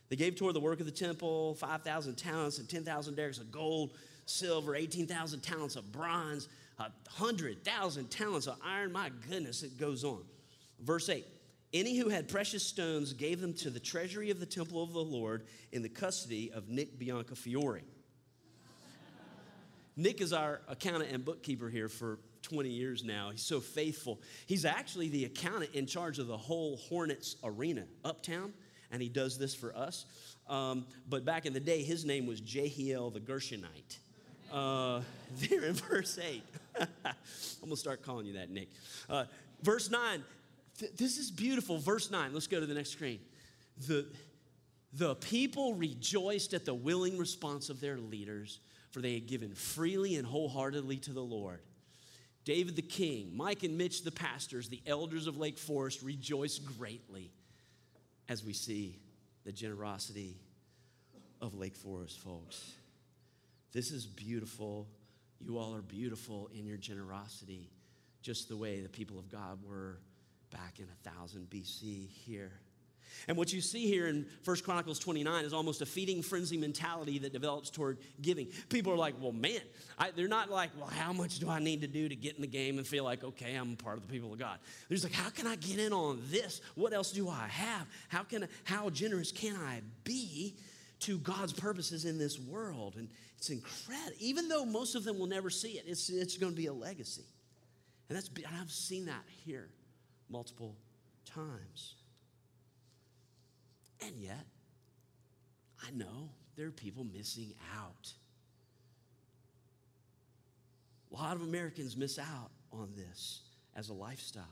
They 0.08 0.16
gave 0.16 0.36
toward 0.36 0.54
the 0.54 0.60
work 0.60 0.80
of 0.80 0.86
the 0.86 0.92
temple 0.92 1.54
5,000 1.54 2.16
talents 2.16 2.58
and 2.58 2.68
10,000 2.68 3.16
darics 3.16 3.40
of 3.40 3.52
gold, 3.52 3.92
silver, 4.26 4.74
18,000 4.74 5.40
talents 5.40 5.76
of 5.76 5.92
bronze, 5.92 6.48
100,000 6.76 8.10
talents 8.10 8.46
of 8.46 8.56
iron. 8.64 8.92
My 8.92 9.10
goodness, 9.28 9.62
it 9.62 9.78
goes 9.78 10.02
on. 10.02 10.22
Verse 10.80 11.08
8 11.08 11.24
Any 11.72 11.96
who 11.96 12.08
had 12.08 12.28
precious 12.28 12.64
stones 12.64 13.12
gave 13.12 13.40
them 13.40 13.54
to 13.54 13.70
the 13.70 13.80
treasury 13.80 14.30
of 14.30 14.40
the 14.40 14.46
temple 14.46 14.82
of 14.82 14.92
the 14.92 14.98
Lord 14.98 15.46
in 15.70 15.82
the 15.82 15.88
custody 15.88 16.50
of 16.52 16.68
Nick 16.68 16.98
Biancafiore. 16.98 17.82
Nick 19.96 20.20
is 20.20 20.32
our 20.32 20.60
accountant 20.66 21.12
and 21.12 21.24
bookkeeper 21.24 21.68
here 21.68 21.88
for 21.88 22.18
20 22.42 22.68
years 22.68 23.04
now. 23.04 23.30
He's 23.30 23.42
so 23.42 23.60
faithful. 23.60 24.20
He's 24.46 24.64
actually 24.64 25.08
the 25.08 25.24
accountant 25.24 25.74
in 25.74 25.86
charge 25.86 26.18
of 26.18 26.26
the 26.26 26.36
whole 26.36 26.76
Hornets 26.76 27.36
arena 27.44 27.84
uptown, 28.04 28.52
and 28.90 29.00
he 29.00 29.08
does 29.08 29.38
this 29.38 29.54
for 29.54 29.76
us. 29.76 30.06
Um, 30.48 30.84
but 31.08 31.24
back 31.24 31.46
in 31.46 31.52
the 31.52 31.60
day, 31.60 31.82
his 31.82 32.04
name 32.04 32.26
was 32.26 32.40
Jehiel 32.40 33.10
the 33.10 33.20
Gershonite. 33.20 33.98
Uh, 34.52 35.00
there 35.48 35.64
in 35.64 35.74
verse 35.74 36.18
8. 36.18 36.42
I'm 36.80 36.86
going 37.60 37.70
to 37.70 37.76
start 37.76 38.02
calling 38.02 38.26
you 38.26 38.34
that, 38.34 38.50
Nick. 38.50 38.68
Uh, 39.08 39.24
verse 39.62 39.90
9. 39.90 40.24
Th- 40.78 40.92
this 40.96 41.18
is 41.18 41.30
beautiful. 41.30 41.78
Verse 41.78 42.10
9. 42.10 42.32
Let's 42.32 42.46
go 42.46 42.58
to 42.58 42.66
the 42.66 42.74
next 42.74 42.90
screen. 42.90 43.20
The, 43.86 44.06
the 44.92 45.14
people 45.16 45.74
rejoiced 45.74 46.52
at 46.52 46.64
the 46.64 46.74
willing 46.74 47.16
response 47.16 47.70
of 47.70 47.80
their 47.80 47.98
leaders, 47.98 48.58
for 48.90 49.00
they 49.00 49.14
had 49.14 49.26
given 49.26 49.54
freely 49.54 50.16
and 50.16 50.26
wholeheartedly 50.26 50.96
to 50.98 51.12
the 51.12 51.22
Lord. 51.22 51.60
David 52.44 52.76
the 52.76 52.82
king, 52.82 53.32
Mike 53.34 53.62
and 53.62 53.76
Mitch 53.76 54.02
the 54.02 54.10
pastors, 54.10 54.68
the 54.68 54.82
elders 54.86 55.26
of 55.26 55.36
Lake 55.36 55.58
Forest 55.58 56.02
rejoice 56.02 56.58
greatly 56.58 57.30
as 58.28 58.44
we 58.44 58.52
see 58.52 58.98
the 59.44 59.52
generosity 59.52 60.36
of 61.40 61.54
Lake 61.54 61.76
Forest 61.76 62.18
folks. 62.20 62.72
This 63.72 63.90
is 63.90 64.06
beautiful. 64.06 64.88
You 65.40 65.58
all 65.58 65.74
are 65.74 65.82
beautiful 65.82 66.50
in 66.54 66.66
your 66.66 66.76
generosity, 66.76 67.70
just 68.22 68.48
the 68.48 68.56
way 68.56 68.80
the 68.80 68.88
people 68.88 69.18
of 69.18 69.30
God 69.30 69.58
were 69.66 69.98
back 70.50 70.78
in 70.78 70.86
1000 71.04 71.48
BC 71.48 72.08
here. 72.08 72.52
And 73.28 73.36
what 73.36 73.52
you 73.52 73.60
see 73.60 73.86
here 73.86 74.06
in 74.06 74.26
1 74.44 74.56
Chronicles 74.58 74.98
29 74.98 75.44
is 75.44 75.52
almost 75.52 75.82
a 75.82 75.86
feeding 75.86 76.22
frenzy 76.22 76.56
mentality 76.56 77.18
that 77.18 77.32
develops 77.32 77.70
toward 77.70 77.98
giving. 78.20 78.46
People 78.68 78.92
are 78.92 78.96
like, 78.96 79.14
well, 79.20 79.32
man, 79.32 79.60
I, 79.98 80.10
they're 80.10 80.28
not 80.28 80.50
like, 80.50 80.70
well, 80.78 80.88
how 80.88 81.12
much 81.12 81.38
do 81.38 81.48
I 81.48 81.58
need 81.58 81.80
to 81.82 81.86
do 81.86 82.08
to 82.08 82.16
get 82.16 82.36
in 82.36 82.40
the 82.40 82.46
game 82.46 82.78
and 82.78 82.86
feel 82.86 83.04
like, 83.04 83.22
okay, 83.22 83.54
I'm 83.54 83.76
part 83.76 83.98
of 83.98 84.06
the 84.06 84.12
people 84.12 84.32
of 84.32 84.38
God. 84.38 84.58
They're 84.88 84.96
just 84.96 85.04
like, 85.04 85.12
how 85.12 85.30
can 85.30 85.46
I 85.46 85.56
get 85.56 85.78
in 85.78 85.92
on 85.92 86.20
this? 86.30 86.60
What 86.74 86.92
else 86.92 87.12
do 87.12 87.28
I 87.28 87.46
have? 87.48 87.86
How, 88.08 88.22
can 88.22 88.48
how 88.64 88.90
generous 88.90 89.32
can 89.32 89.56
I 89.56 89.80
be 90.04 90.56
to 91.00 91.18
God's 91.18 91.52
purposes 91.52 92.04
in 92.04 92.18
this 92.18 92.38
world? 92.38 92.94
And 92.96 93.08
it's 93.38 93.50
incredible. 93.50 94.16
Even 94.18 94.48
though 94.48 94.64
most 94.64 94.94
of 94.94 95.04
them 95.04 95.18
will 95.18 95.26
never 95.26 95.50
see 95.50 95.72
it, 95.72 95.84
it's, 95.86 96.10
it's 96.10 96.36
going 96.36 96.52
to 96.52 96.56
be 96.56 96.66
a 96.66 96.72
legacy. 96.72 97.24
And 98.08 98.16
that's, 98.16 98.28
I've 98.60 98.70
seen 98.70 99.06
that 99.06 99.22
here 99.44 99.68
multiple 100.28 100.76
times. 101.24 101.94
And 104.02 104.16
yet, 104.18 104.46
I 105.86 105.90
know 105.90 106.30
there 106.56 106.66
are 106.66 106.72
people 106.72 107.04
missing 107.04 107.54
out. 107.76 108.12
A 111.10 111.14
lot 111.14 111.36
of 111.36 111.42
Americans 111.42 111.96
miss 111.96 112.18
out 112.18 112.50
on 112.72 112.90
this 112.96 113.40
as 113.74 113.88
a 113.88 113.92
lifestyle. 113.92 114.44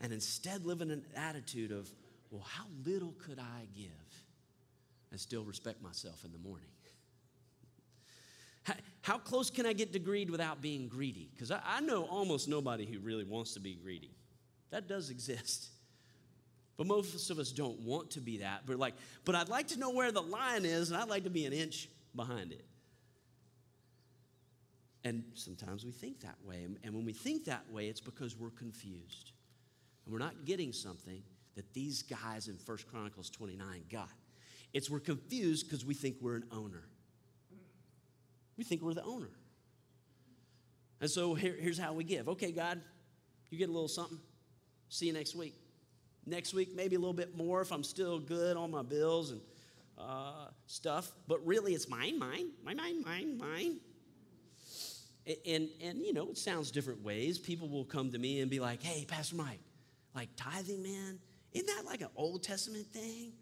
And 0.00 0.12
instead 0.12 0.64
live 0.64 0.80
in 0.80 0.90
an 0.90 1.04
attitude 1.16 1.72
of, 1.72 1.90
well, 2.30 2.44
how 2.46 2.64
little 2.84 3.14
could 3.26 3.38
I 3.38 3.66
give 3.76 3.88
and 5.10 5.20
still 5.20 5.44
respect 5.44 5.82
myself 5.82 6.24
in 6.24 6.32
the 6.32 6.38
morning? 6.38 6.68
How, 9.02 9.18
close 9.18 9.50
can 9.50 9.66
I 9.66 9.72
get 9.72 9.92
to 9.92 9.98
greed 9.98 10.30
without 10.30 10.62
being 10.62 10.88
greedy? 10.88 11.28
Because 11.34 11.50
I, 11.50 11.60
I 11.64 11.80
know 11.80 12.04
almost 12.04 12.48
nobody 12.48 12.86
who 12.86 12.98
really 12.98 13.24
wants 13.24 13.54
to 13.54 13.60
be 13.60 13.74
greedy. 13.74 14.10
That 14.70 14.88
does 14.88 15.10
exist. 15.10 15.68
But 16.76 16.86
most 16.86 17.30
of 17.30 17.38
us 17.38 17.52
don't 17.52 17.78
want 17.80 18.10
to 18.12 18.20
be 18.20 18.38
that. 18.38 18.62
But 18.66 18.78
like, 18.78 18.94
but 19.24 19.34
I'd 19.34 19.48
like 19.48 19.68
to 19.68 19.78
know 19.78 19.90
where 19.90 20.10
the 20.10 20.22
line 20.22 20.64
is, 20.64 20.90
and 20.90 21.00
I'd 21.00 21.08
like 21.08 21.24
to 21.24 21.30
be 21.30 21.44
an 21.46 21.52
inch 21.52 21.88
behind 22.14 22.52
it. 22.52 22.64
And 25.04 25.22
sometimes 25.34 25.84
we 25.84 25.92
think 25.92 26.20
that 26.20 26.36
way. 26.44 26.66
And 26.82 26.94
when 26.94 27.04
we 27.04 27.12
think 27.12 27.44
that 27.44 27.70
way, 27.70 27.88
it's 27.88 28.00
because 28.00 28.36
we're 28.36 28.50
confused. 28.50 29.32
And 30.04 30.12
we're 30.12 30.18
not 30.18 30.44
getting 30.46 30.72
something 30.72 31.22
that 31.54 31.72
these 31.74 32.02
guys 32.02 32.48
in 32.48 32.56
First 32.56 32.88
Chronicles 32.88 33.30
29 33.30 33.84
got. 33.90 34.08
It's 34.72 34.90
we're 34.90 35.00
confused 35.00 35.68
because 35.68 35.84
we 35.84 35.94
think 35.94 36.16
we're 36.20 36.36
an 36.36 36.46
owner. 36.50 36.82
We 38.56 38.64
think 38.64 38.82
we're 38.82 38.94
the 38.94 39.04
owner. 39.04 39.30
And 41.00 41.10
so 41.10 41.34
here, 41.34 41.54
here's 41.58 41.78
how 41.78 41.92
we 41.92 42.02
give. 42.02 42.28
Okay, 42.30 42.50
God, 42.50 42.80
you 43.50 43.58
get 43.58 43.68
a 43.68 43.72
little 43.72 43.88
something. 43.88 44.18
See 44.88 45.06
you 45.06 45.12
next 45.12 45.34
week. 45.34 45.54
Next 46.26 46.54
week, 46.54 46.74
maybe 46.74 46.96
a 46.96 46.98
little 46.98 47.12
bit 47.12 47.36
more 47.36 47.60
if 47.60 47.70
I'm 47.70 47.84
still 47.84 48.18
good 48.18 48.56
on 48.56 48.70
my 48.70 48.82
bills 48.82 49.30
and 49.30 49.40
uh, 49.98 50.48
stuff. 50.66 51.10
But 51.28 51.44
really, 51.46 51.74
it's 51.74 51.88
mine, 51.88 52.18
mine, 52.18 52.48
mine, 52.64 52.76
mine, 52.76 53.02
mine, 53.04 53.38
mine. 53.38 53.80
And, 55.46 55.68
and, 55.82 55.98
you 55.98 56.12
know, 56.12 56.28
it 56.30 56.38
sounds 56.38 56.70
different 56.70 57.02
ways. 57.02 57.38
People 57.38 57.68
will 57.68 57.84
come 57.84 58.12
to 58.12 58.18
me 58.18 58.40
and 58.40 58.50
be 58.50 58.60
like, 58.60 58.82
hey, 58.82 59.04
Pastor 59.06 59.36
Mike, 59.36 59.60
like 60.14 60.28
tithing, 60.36 60.82
man, 60.82 61.18
isn't 61.52 61.66
that 61.66 61.84
like 61.86 62.02
an 62.02 62.10
Old 62.14 62.42
Testament 62.42 62.86
thing? 62.86 63.32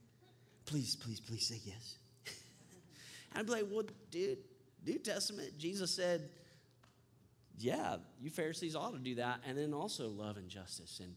Please, 0.65 0.95
please, 0.95 1.19
please 1.19 1.47
say 1.47 1.61
yes. 1.65 1.97
And 3.33 3.41
I'd 3.41 3.47
be 3.47 3.53
like, 3.53 3.67
well, 3.71 3.85
dude, 4.11 4.39
New 4.87 4.99
Testament, 4.99 5.59
Jesus 5.59 5.91
said, 5.91 6.29
yeah, 7.59 7.97
you 8.21 8.31
Pharisees 8.31 8.77
ought 8.77 8.93
to 8.93 8.99
do 8.99 9.17
that. 9.17 9.41
And 9.47 9.59
then 9.59 9.75
also 9.75 10.09
love 10.09 10.37
and 10.37 10.49
justice. 10.49 11.01
And 11.03 11.15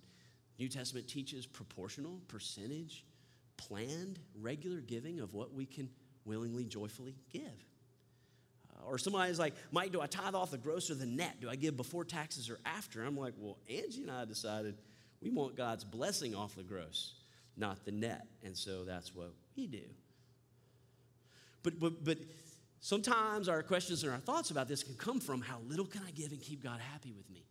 New 0.58 0.70
Testament 0.70 1.08
teaches 1.08 1.46
proportional, 1.46 2.22
percentage, 2.28 3.04
planned, 3.58 4.20
regular 4.40 4.80
giving 4.80 5.20
of 5.20 5.34
what 5.34 5.54
we 5.54 5.66
can 5.66 5.90
willingly, 6.26 6.66
joyfully 6.66 7.16
give. 7.32 7.42
Uh, 8.72 8.90
or 8.90 8.98
somebody's 8.98 9.40
like, 9.40 9.54
Mike, 9.72 9.92
do 9.92 10.02
I 10.02 10.08
tithe 10.08 10.36
off 10.36 10.52
the 10.52 10.58
gross 10.58 10.90
or 10.90 10.96
the 10.96 11.06
net? 11.06 11.40
Do 11.42 11.50
I 11.50 11.56
give 11.56 11.78
before 11.78 12.04
taxes 12.04 12.50
or 12.50 12.60
after? 12.66 13.04
I'm 13.04 13.18
like, 13.18 13.34
well, 13.38 13.58
Angie 13.70 14.02
and 14.02 14.12
I 14.12 14.26
decided 14.26 14.76
we 15.22 15.30
want 15.30 15.56
God's 15.56 15.84
blessing 15.84 16.36
off 16.36 16.56
the 16.56 16.64
gross, 16.64 17.14
not 17.58 17.86
the 17.86 17.92
net. 17.92 18.26
And 18.44 18.56
so 18.56 18.84
that's 18.84 19.14
what 19.14 19.34
we 19.56 19.68
do. 19.68 19.84
But, 21.64 21.80
but, 21.80 22.04
but 22.04 22.18
sometimes 22.80 23.50
our 23.50 23.64
questions 23.64 24.04
and 24.04 24.12
our 24.12 24.20
thoughts 24.20 24.52
about 24.52 24.68
this 24.68 24.84
can 24.84 24.96
come 24.96 25.20
from 25.20 25.42
how 25.42 25.60
little 25.68 25.86
can 25.86 26.02
I 26.08 26.12
give 26.12 26.32
and 26.32 26.40
keep 26.40 26.64
God 26.64 26.80
happy 26.80 27.12
with 27.12 27.30
me? 27.30 27.44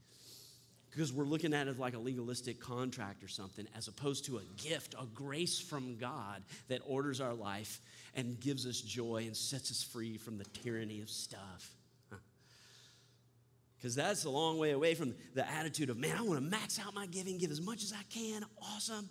Because 0.94 1.12
we're 1.12 1.24
looking 1.24 1.52
at 1.52 1.66
it 1.66 1.78
like 1.78 1.94
a 1.94 1.98
legalistic 1.98 2.60
contract 2.60 3.24
or 3.24 3.28
something, 3.28 3.66
as 3.76 3.88
opposed 3.88 4.26
to 4.26 4.38
a 4.38 4.42
gift, 4.56 4.94
a 4.94 5.06
grace 5.06 5.58
from 5.58 5.96
God 5.96 6.42
that 6.68 6.82
orders 6.86 7.20
our 7.20 7.34
life 7.34 7.80
and 8.14 8.38
gives 8.38 8.64
us 8.64 8.80
joy 8.80 9.24
and 9.26 9.36
sets 9.36 9.72
us 9.72 9.82
free 9.82 10.16
from 10.16 10.38
the 10.38 10.44
tyranny 10.44 11.00
of 11.00 11.10
stuff. 11.10 11.74
Because 13.76 13.96
that's 13.96 14.24
a 14.24 14.30
long 14.30 14.56
way 14.56 14.70
away 14.70 14.94
from 14.94 15.14
the 15.34 15.46
attitude 15.50 15.90
of, 15.90 15.98
man, 15.98 16.16
I 16.16 16.22
want 16.22 16.38
to 16.38 16.48
max 16.48 16.78
out 16.78 16.94
my 16.94 17.06
giving, 17.06 17.38
give 17.38 17.50
as 17.50 17.60
much 17.60 17.82
as 17.82 17.92
I 17.92 18.02
can. 18.08 18.44
Awesome. 18.62 19.08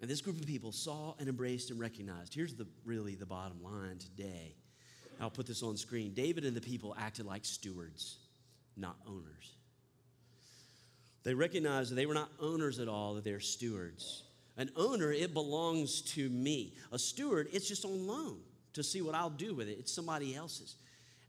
And 0.00 0.10
this 0.10 0.20
group 0.20 0.40
of 0.40 0.46
people 0.46 0.72
saw 0.72 1.14
and 1.20 1.28
embraced 1.28 1.70
and 1.70 1.78
recognized. 1.78 2.34
Here's 2.34 2.54
the 2.54 2.66
really 2.84 3.14
the 3.14 3.26
bottom 3.26 3.62
line 3.62 3.98
today 3.98 4.56
I'll 5.22 5.30
put 5.30 5.46
this 5.46 5.62
on 5.62 5.76
screen. 5.76 6.12
David 6.14 6.44
and 6.44 6.56
the 6.56 6.60
people 6.60 6.96
acted 6.98 7.26
like 7.26 7.44
stewards, 7.44 8.18
not 8.76 8.96
owners. 9.06 9.56
They 11.22 11.34
recognized 11.34 11.92
that 11.92 11.94
they 11.94 12.06
were 12.06 12.14
not 12.14 12.30
owners 12.40 12.80
at 12.80 12.88
all, 12.88 13.14
that 13.14 13.24
they're 13.24 13.40
stewards. 13.40 14.24
An 14.56 14.70
owner, 14.76 15.12
it 15.12 15.32
belongs 15.32 16.02
to 16.02 16.28
me. 16.28 16.74
A 16.90 16.98
steward, 16.98 17.48
it's 17.52 17.68
just 17.68 17.84
on 17.84 18.06
loan 18.06 18.38
to 18.74 18.82
see 18.82 19.00
what 19.00 19.14
I'll 19.14 19.30
do 19.30 19.54
with 19.54 19.68
it. 19.68 19.78
It's 19.78 19.92
somebody 19.92 20.34
else's. 20.34 20.74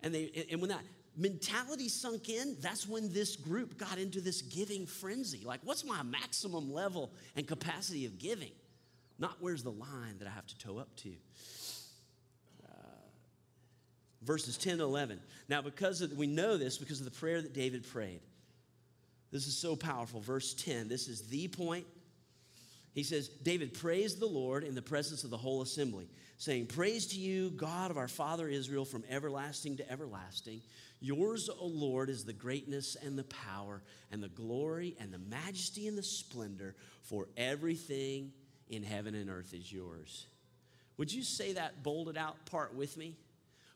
And 0.01 0.13
they 0.13 0.47
and 0.51 0.59
when 0.59 0.71
that 0.71 0.83
mentality 1.15 1.87
sunk 1.87 2.29
in, 2.29 2.57
that's 2.59 2.87
when 2.87 3.13
this 3.13 3.35
group 3.35 3.77
got 3.77 3.97
into 3.97 4.19
this 4.19 4.41
giving 4.41 4.87
frenzy. 4.87 5.43
Like, 5.45 5.59
what's 5.63 5.85
my 5.85 6.01
maximum 6.03 6.73
level 6.73 7.11
and 7.35 7.47
capacity 7.47 8.05
of 8.05 8.17
giving? 8.17 8.51
Not 9.19 9.37
where's 9.39 9.63
the 9.63 9.71
line 9.71 10.17
that 10.19 10.27
I 10.27 10.31
have 10.31 10.47
to 10.47 10.57
toe 10.57 10.79
up 10.79 10.93
to 10.97 11.13
verses 14.25 14.57
10 14.57 14.77
to 14.77 14.83
11. 14.83 15.19
Now, 15.49 15.61
because 15.61 16.01
of, 16.01 16.13
we 16.13 16.27
know 16.27 16.57
this 16.57 16.77
because 16.77 16.99
of 16.99 17.05
the 17.05 17.19
prayer 17.19 17.41
that 17.41 17.53
David 17.53 17.87
prayed. 17.87 18.21
This 19.31 19.47
is 19.47 19.57
so 19.57 19.75
powerful. 19.75 20.19
Verse 20.21 20.53
10, 20.53 20.87
this 20.87 21.07
is 21.07 21.27
the 21.27 21.47
point. 21.47 21.85
He 22.93 23.03
says, 23.03 23.27
David 23.27 23.73
praised 23.73 24.19
the 24.19 24.27
Lord 24.27 24.63
in 24.63 24.75
the 24.75 24.81
presence 24.81 25.23
of 25.23 25.31
the 25.31 25.37
whole 25.37 25.63
assembly, 25.63 26.07
saying, 26.37 26.67
Praise 26.67 27.07
to 27.07 27.19
you, 27.19 27.49
God 27.49 27.89
of 27.89 27.97
our 27.97 28.07
father 28.07 28.47
Israel, 28.47 28.85
from 28.85 29.03
everlasting 29.09 29.77
to 29.77 29.91
everlasting. 29.91 30.61
Yours, 30.99 31.49
O 31.49 31.65
Lord, 31.65 32.09
is 32.09 32.23
the 32.23 32.33
greatness 32.33 32.95
and 33.03 33.17
the 33.17 33.23
power 33.25 33.81
and 34.11 34.21
the 34.21 34.29
glory 34.29 34.95
and 34.99 35.11
the 35.11 35.17
majesty 35.17 35.87
and 35.87 35.97
the 35.97 36.03
splendor, 36.03 36.75
for 37.01 37.27
everything 37.35 38.31
in 38.69 38.83
heaven 38.83 39.15
and 39.15 39.29
earth 39.29 39.53
is 39.53 39.71
yours. 39.71 40.27
Would 40.97 41.11
you 41.11 41.23
say 41.23 41.53
that 41.53 41.83
bolded 41.83 42.17
out 42.17 42.45
part 42.45 42.75
with 42.75 42.95
me? 42.95 43.17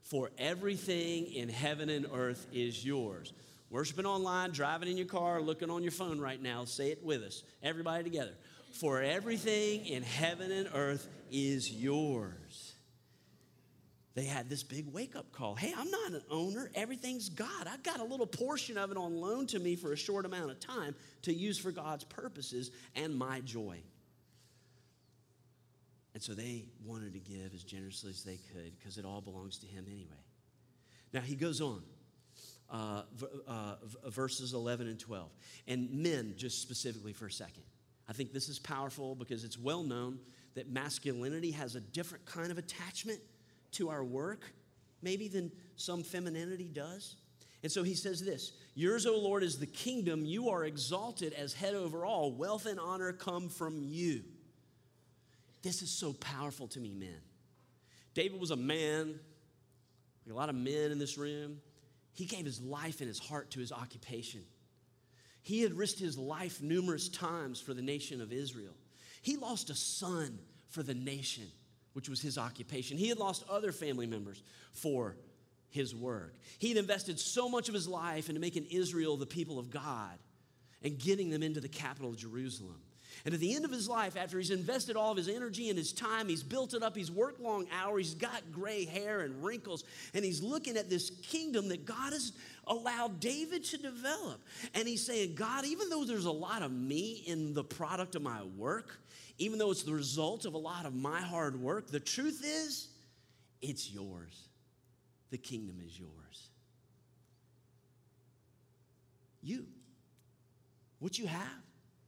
For 0.09 0.31
everything 0.37 1.25
in 1.33 1.49
heaven 1.49 1.89
and 1.89 2.07
earth 2.13 2.47
is 2.53 2.85
yours. 2.85 3.33
Worshiping 3.69 4.05
online, 4.05 4.51
driving 4.51 4.87
in 4.87 4.95
your 4.95 5.05
car, 5.05 5.41
looking 5.41 5.69
on 5.69 5.83
your 5.83 5.91
phone 5.91 6.19
right 6.19 6.41
now, 6.41 6.63
say 6.63 6.91
it 6.91 7.03
with 7.03 7.23
us. 7.23 7.43
Everybody 7.61 8.05
together. 8.05 8.31
For 8.71 9.01
everything 9.01 9.85
in 9.85 10.03
heaven 10.03 10.51
and 10.51 10.69
earth 10.73 11.07
is 11.29 11.69
yours. 11.69 12.73
They 14.15 14.23
had 14.23 14.49
this 14.49 14.63
big 14.63 14.91
wake 14.93 15.15
up 15.15 15.31
call. 15.33 15.55
Hey, 15.55 15.73
I'm 15.77 15.91
not 15.91 16.13
an 16.13 16.21
owner. 16.31 16.71
Everything's 16.73 17.27
God. 17.27 17.67
I've 17.67 17.83
got 17.83 17.99
a 17.99 18.03
little 18.03 18.25
portion 18.25 18.77
of 18.77 18.91
it 18.91 18.97
on 18.97 19.13
loan 19.15 19.45
to 19.47 19.59
me 19.59 19.75
for 19.75 19.91
a 19.91 19.97
short 19.97 20.25
amount 20.25 20.51
of 20.51 20.59
time 20.59 20.95
to 21.23 21.33
use 21.33 21.59
for 21.59 21.71
God's 21.71 22.05
purposes 22.05 22.71
and 22.95 23.13
my 23.13 23.41
joy. 23.41 23.79
And 26.17 26.23
so 26.23 26.33
they 26.33 26.65
wanted 26.83 27.13
to 27.13 27.19
give 27.19 27.53
as 27.53 27.63
generously 27.63 28.09
as 28.09 28.23
they 28.23 28.39
could 28.51 28.75
because 28.79 28.97
it 28.97 29.05
all 29.05 29.21
belongs 29.21 29.59
to 29.59 29.67
him 29.67 29.85
anyway. 29.87 30.17
Now 31.13 31.21
he 31.21 31.35
goes 31.35 31.61
on, 31.61 31.83
uh, 32.71 33.03
uh, 33.47 33.75
verses 34.07 34.55
11 34.55 34.87
and 34.87 34.99
12. 34.99 35.29
And 35.67 35.91
men, 35.91 36.33
just 36.35 36.63
specifically 36.63 37.13
for 37.13 37.27
a 37.27 37.31
second. 37.31 37.61
I 38.09 38.13
think 38.13 38.33
this 38.33 38.49
is 38.49 38.57
powerful 38.57 39.13
because 39.13 39.43
it's 39.43 39.59
well 39.59 39.83
known 39.83 40.17
that 40.55 40.71
masculinity 40.71 41.51
has 41.51 41.75
a 41.75 41.81
different 41.81 42.25
kind 42.25 42.49
of 42.49 42.57
attachment 42.57 43.19
to 43.73 43.89
our 43.91 44.03
work, 44.03 44.43
maybe 45.03 45.27
than 45.27 45.51
some 45.75 46.01
femininity 46.01 46.69
does. 46.73 47.17
And 47.61 47.71
so 47.71 47.83
he 47.83 47.93
says 47.93 48.25
this 48.25 48.53
Yours, 48.73 49.05
O 49.05 49.19
Lord, 49.19 49.43
is 49.43 49.59
the 49.59 49.67
kingdom. 49.67 50.25
You 50.25 50.49
are 50.49 50.65
exalted 50.65 51.33
as 51.33 51.53
head 51.53 51.75
over 51.75 52.07
all. 52.07 52.31
Wealth 52.31 52.65
and 52.65 52.79
honor 52.79 53.13
come 53.13 53.49
from 53.49 53.83
you. 53.83 54.23
This 55.61 55.81
is 55.81 55.89
so 55.89 56.13
powerful 56.13 56.67
to 56.69 56.79
me, 56.79 56.93
men. 56.93 57.21
David 58.13 58.39
was 58.39 58.51
a 58.51 58.55
man, 58.55 59.19
like 60.25 60.33
a 60.33 60.35
lot 60.35 60.49
of 60.49 60.55
men 60.55 60.91
in 60.91 60.99
this 60.99 61.17
room. 61.17 61.61
He 62.13 62.25
gave 62.25 62.45
his 62.45 62.59
life 62.61 62.99
and 62.99 63.07
his 63.07 63.19
heart 63.19 63.51
to 63.51 63.59
his 63.59 63.71
occupation. 63.71 64.41
He 65.41 65.61
had 65.61 65.73
risked 65.73 65.99
his 65.99 66.17
life 66.17 66.61
numerous 66.61 67.09
times 67.09 67.61
for 67.61 67.73
the 67.73 67.81
nation 67.81 68.21
of 68.21 68.33
Israel. 68.33 68.73
He 69.21 69.37
lost 69.37 69.69
a 69.69 69.75
son 69.75 70.39
for 70.69 70.83
the 70.83 70.93
nation, 70.93 71.45
which 71.93 72.09
was 72.09 72.21
his 72.21 72.37
occupation. 72.37 72.97
He 72.97 73.09
had 73.09 73.17
lost 73.17 73.43
other 73.49 73.71
family 73.71 74.07
members 74.07 74.41
for 74.73 75.15
his 75.69 75.95
work. 75.95 76.33
He 76.59 76.69
had 76.69 76.77
invested 76.77 77.19
so 77.19 77.49
much 77.49 77.67
of 77.67 77.73
his 77.73 77.87
life 77.87 78.29
into 78.29 78.41
making 78.41 78.65
Israel 78.65 79.15
the 79.15 79.25
people 79.25 79.59
of 79.59 79.69
God 79.69 80.17
and 80.83 80.97
getting 80.97 81.29
them 81.29 81.43
into 81.43 81.61
the 81.61 81.69
capital 81.69 82.09
of 82.09 82.17
Jerusalem. 82.17 82.81
And 83.27 83.33
at 83.33 83.41
the 83.41 83.53
end 83.53 83.65
of 83.65 83.71
his 83.71 83.89
life, 83.89 84.15
after 84.15 84.37
he's 84.37 84.51
invested 84.51 84.95
all 84.95 85.11
of 85.11 85.17
his 85.17 85.27
energy 85.27 85.67
and 85.67 85.77
his 85.77 85.91
time, 85.91 86.29
he's 86.29 86.43
built 86.43 86.73
it 86.73 86.81
up, 86.81 86.95
he's 86.95 87.11
worked 87.11 87.41
long 87.41 87.67
hours, 87.77 88.05
he's 88.05 88.15
got 88.15 88.53
gray 88.53 88.85
hair 88.85 89.19
and 89.19 89.43
wrinkles, 89.43 89.83
and 90.13 90.23
he's 90.23 90.41
looking 90.41 90.77
at 90.77 90.89
this 90.89 91.09
kingdom 91.09 91.67
that 91.67 91.83
God 91.83 92.13
has 92.13 92.31
allowed 92.67 93.19
David 93.19 93.65
to 93.65 93.77
develop. 93.79 94.41
And 94.73 94.87
he's 94.87 95.05
saying, 95.05 95.35
God, 95.35 95.65
even 95.65 95.89
though 95.89 96.05
there's 96.05 96.23
a 96.23 96.31
lot 96.31 96.61
of 96.61 96.71
me 96.71 97.25
in 97.27 97.53
the 97.53 97.65
product 97.65 98.15
of 98.15 98.21
my 98.21 98.43
work, 98.55 98.97
even 99.39 99.59
though 99.59 99.71
it's 99.71 99.83
the 99.83 99.93
result 99.93 100.45
of 100.45 100.53
a 100.53 100.57
lot 100.57 100.85
of 100.85 100.95
my 100.95 101.19
hard 101.19 101.61
work, 101.61 101.91
the 101.91 101.99
truth 101.99 102.45
is, 102.45 102.87
it's 103.61 103.91
yours. 103.91 104.47
The 105.31 105.37
kingdom 105.37 105.81
is 105.85 105.99
yours. 105.99 106.47
You. 109.41 109.65
What 110.99 111.19
you 111.19 111.27
have 111.27 111.66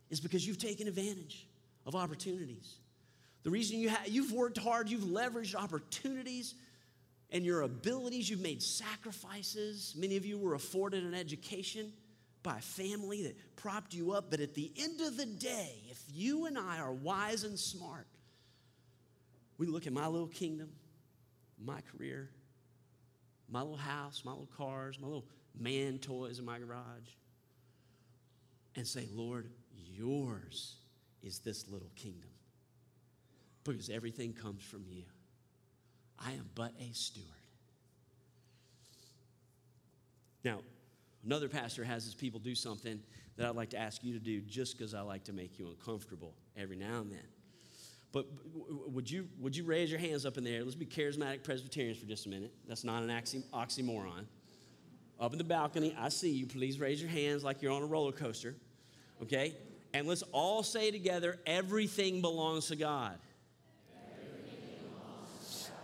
is 0.09 0.19
because 0.19 0.45
you've 0.45 0.57
taken 0.57 0.87
advantage 0.87 1.47
of 1.85 1.95
opportunities. 1.95 2.75
The 3.43 3.49
reason 3.49 3.79
you 3.79 3.91
you've 4.05 4.31
worked 4.31 4.57
hard, 4.57 4.89
you've 4.89 5.03
leveraged 5.03 5.55
opportunities 5.55 6.55
and 7.31 7.45
your 7.45 7.61
abilities, 7.61 8.29
you've 8.29 8.41
made 8.41 8.61
sacrifices. 8.61 9.93
Many 9.97 10.17
of 10.17 10.25
you 10.25 10.37
were 10.37 10.55
afforded 10.55 11.03
an 11.03 11.13
education 11.13 11.93
by 12.41 12.57
a 12.57 12.61
family 12.61 13.23
that 13.23 13.55
propped 13.55 13.93
you 13.93 14.11
up. 14.13 14.31
But 14.31 14.39
at 14.39 14.55
the 14.55 14.71
end 14.77 15.01
of 15.01 15.17
the 15.17 15.25
day, 15.25 15.75
if 15.89 16.01
you 16.11 16.45
and 16.45 16.57
I 16.57 16.79
are 16.79 16.91
wise 16.91 17.43
and 17.43 17.57
smart, 17.57 18.07
we 19.57 19.67
look 19.67 19.87
at 19.87 19.93
my 19.93 20.07
little 20.07 20.27
kingdom, 20.27 20.69
my 21.63 21.81
career, 21.81 22.29
my 23.49 23.61
little 23.61 23.77
house, 23.77 24.23
my 24.23 24.31
little 24.31 24.49
cars, 24.57 24.99
my 24.99 25.07
little 25.07 25.25
man 25.59 25.97
toys 25.99 26.39
in 26.39 26.45
my 26.45 26.59
garage, 26.59 27.09
and 28.75 28.87
say, 28.87 29.07
Lord, 29.13 29.49
yours 29.75 30.75
is 31.21 31.39
this 31.39 31.67
little 31.69 31.91
kingdom 31.95 32.29
because 33.63 33.89
everything 33.89 34.33
comes 34.33 34.63
from 34.63 34.83
you. 34.87 35.03
I 36.17 36.31
am 36.31 36.49
but 36.55 36.73
a 36.79 36.93
steward. 36.93 37.27
Now, 40.43 40.59
another 41.25 41.49
pastor 41.49 41.83
has 41.83 42.03
his 42.05 42.15
people 42.15 42.39
do 42.39 42.55
something 42.55 42.99
that 43.37 43.47
I'd 43.47 43.55
like 43.55 43.69
to 43.71 43.77
ask 43.77 44.03
you 44.03 44.13
to 44.13 44.19
do 44.19 44.41
just 44.41 44.77
because 44.77 44.93
I 44.93 45.01
like 45.01 45.23
to 45.25 45.33
make 45.33 45.59
you 45.59 45.67
uncomfortable 45.67 46.33
every 46.57 46.75
now 46.75 46.99
and 46.99 47.11
then. 47.11 47.27
But 48.11 48.25
would 48.87 49.09
you, 49.09 49.27
would 49.39 49.55
you 49.55 49.63
raise 49.63 49.91
your 49.91 49.99
hands 49.99 50.25
up 50.25 50.37
in 50.37 50.43
there? 50.43 50.63
Let's 50.63 50.75
be 50.75 50.85
charismatic 50.85 51.43
Presbyterians 51.43 51.99
for 51.99 52.05
just 52.05 52.25
a 52.25 52.29
minute. 52.29 52.51
That's 52.67 52.83
not 52.83 53.03
an 53.03 53.09
oxymoron. 53.53 54.25
Up 55.19 55.31
in 55.31 55.37
the 55.37 55.43
balcony, 55.43 55.95
I 55.99 56.09
see 56.09 56.31
you. 56.31 56.47
Please 56.47 56.79
raise 56.79 57.01
your 57.01 57.11
hands 57.11 57.43
like 57.43 57.61
you're 57.61 57.71
on 57.71 57.83
a 57.83 57.85
roller 57.85 58.11
coaster. 58.11 58.55
Okay? 59.21 59.55
And 59.93 60.07
let's 60.07 60.23
all 60.31 60.63
say 60.63 60.91
together 60.91 61.39
everything 61.45 62.21
belongs 62.21 62.67
to 62.67 62.75
God. 62.75 63.17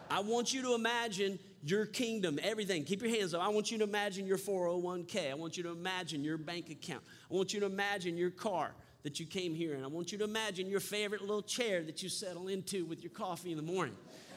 I 0.10 0.20
want 0.20 0.54
you 0.54 0.62
to 0.62 0.76
imagine 0.76 1.40
your 1.64 1.88
kingdom, 1.88 2.40
everything. 2.44 2.84
Keep 2.84 3.02
your 3.02 3.10
hands 3.10 3.34
up. 3.34 3.42
I 3.42 3.50
want 3.50 3.72
you 3.72 3.80
to 3.80 3.84
imagine 3.84 4.28
your 4.28 4.38
401k. 4.38 5.32
I 5.32 5.34
want 5.34 5.58
you 5.58 5.64
to 5.64 5.72
imagine 5.72 6.24
your 6.24 6.38
bank 6.38 6.70
account. 6.70 7.04
I 7.30 7.34
want 7.34 7.54
you 7.54 7.60
to 7.62 7.66
imagine 7.66 8.16
your 8.16 8.30
car 8.30 8.72
that 9.02 9.20
you 9.20 9.26
came 9.26 9.56
here 9.56 9.74
in. 9.74 9.84
I 9.84 9.88
want 9.88 10.12
you 10.12 10.18
to 10.20 10.24
imagine 10.24 10.68
your 10.70 10.80
favorite 10.80 11.22
little 11.22 11.42
chair 11.42 11.84
that 11.84 12.04
you 12.04 12.10
settle 12.10 12.48
into 12.48 12.86
with 12.86 13.04
your 13.04 13.12
coffee 13.12 13.52
in 13.52 13.58
the 13.58 13.64
morning. 13.64 13.96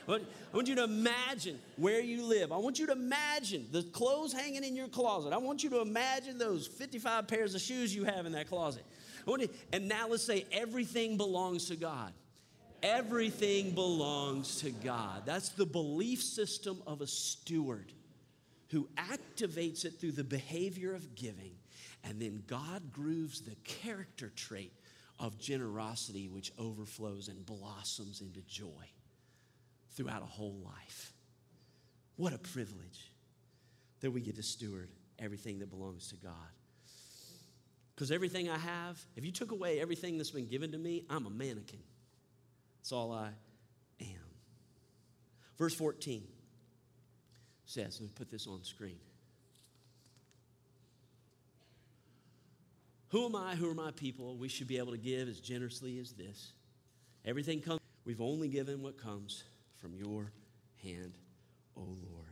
I 0.09 0.57
want 0.57 0.69
you 0.69 0.75
to 0.77 0.85
imagine 0.85 1.59
where 1.77 2.01
you 2.01 2.25
live. 2.25 2.51
I 2.51 2.57
want 2.57 2.79
you 2.79 2.87
to 2.87 2.93
imagine 2.93 3.67
the 3.71 3.83
clothes 3.83 4.33
hanging 4.33 4.65
in 4.65 4.75
your 4.75 4.89
closet. 4.89 5.35
I 5.35 5.37
want 5.37 5.63
you 5.63 5.71
to 5.71 5.81
imagine 5.81 6.39
those 6.39 6.67
55 6.67 7.29
pairs 7.29 7.55
of 7.55 7.61
shoes 7.61 7.95
you 7.95 8.05
have 8.05 8.25
in 8.25 8.33
that 8.33 8.49
closet. 8.49 8.85
and 9.73 9.89
now 9.89 10.09
let's 10.09 10.25
say 10.25 10.47
everything 10.51 11.19
belongs 11.19 11.69
to 11.69 11.77
God. 11.77 12.13
Everything 12.83 13.73
belongs 13.73 14.61
to 14.61 14.71
God. 14.71 15.25
That's 15.27 15.51
the 15.51 15.67
belief 15.67 16.23
system 16.23 16.81
of 16.87 17.01
a 17.01 17.07
steward 17.07 17.93
who 18.71 18.89
activates 18.97 19.85
it 19.85 20.01
through 20.01 20.13
the 20.13 20.25
behavior 20.25 20.95
of 20.95 21.15
giving. 21.17 21.53
And 22.05 22.21
then 22.21 22.45
God 22.47 22.93
grooves 22.93 23.41
the 23.41 23.57
character 23.65 24.31
trait 24.35 24.73
of 25.19 25.39
generosity, 25.39 26.29
which 26.29 26.53
overflows 26.59 27.29
and 27.29 27.45
blossoms 27.45 28.21
into 28.21 28.41
joy 28.43 28.89
throughout 29.99 30.23
a 30.23 30.27
whole 30.27 30.55
life. 30.65 31.13
What 32.15 32.33
a 32.33 32.39
privilege 32.39 33.13
that 34.01 34.13
we 34.13 34.21
get 34.21 34.37
to 34.37 34.45
steward 34.45 34.91
everything 35.19 35.59
that 35.59 35.71
belongs 35.71 36.09
to 36.11 36.17
God. 36.17 36.33
Because 37.95 38.13
everything 38.13 38.49
I 38.49 38.59
have, 38.59 39.05
if 39.17 39.25
you 39.25 39.33
took 39.33 39.51
away 39.51 39.81
everything 39.81 40.17
that's 40.17 40.31
been 40.31 40.47
given 40.47 40.71
to 40.71 40.79
me, 40.79 41.05
I'm 41.11 41.27
a 41.27 41.31
mannequin. 41.31 41.81
That's 42.79 42.93
all 42.93 43.11
I 43.11 43.31
am. 44.01 44.07
Verse 45.59 45.75
14 45.75 46.23
says, 47.65 47.99
let 48.01 48.07
me 48.07 48.13
put 48.15 48.31
this 48.31 48.47
on 48.47 48.63
screen. 48.63 49.01
Who 53.09 53.27
am 53.27 53.35
I? 53.35 53.57
Who 53.57 53.69
are 53.69 53.75
my 53.75 53.91
people? 53.91 54.37
We 54.37 54.49
should 54.49 54.69
be 54.69 54.79
able 54.79 54.93
to 54.93 54.99
give 54.99 55.29
as 55.29 55.41
generously 55.41 55.99
as 55.99 56.13
this. 56.13 56.53
Everything 57.25 57.61
comes, 57.61 57.81
we've 58.05 58.21
only 58.21 58.47
given 58.47 58.81
what 58.81 58.97
comes 58.97 59.43
from 59.81 59.95
your 59.95 60.33
hand, 60.83 61.13
O 61.77 61.81
Lord. 61.81 62.27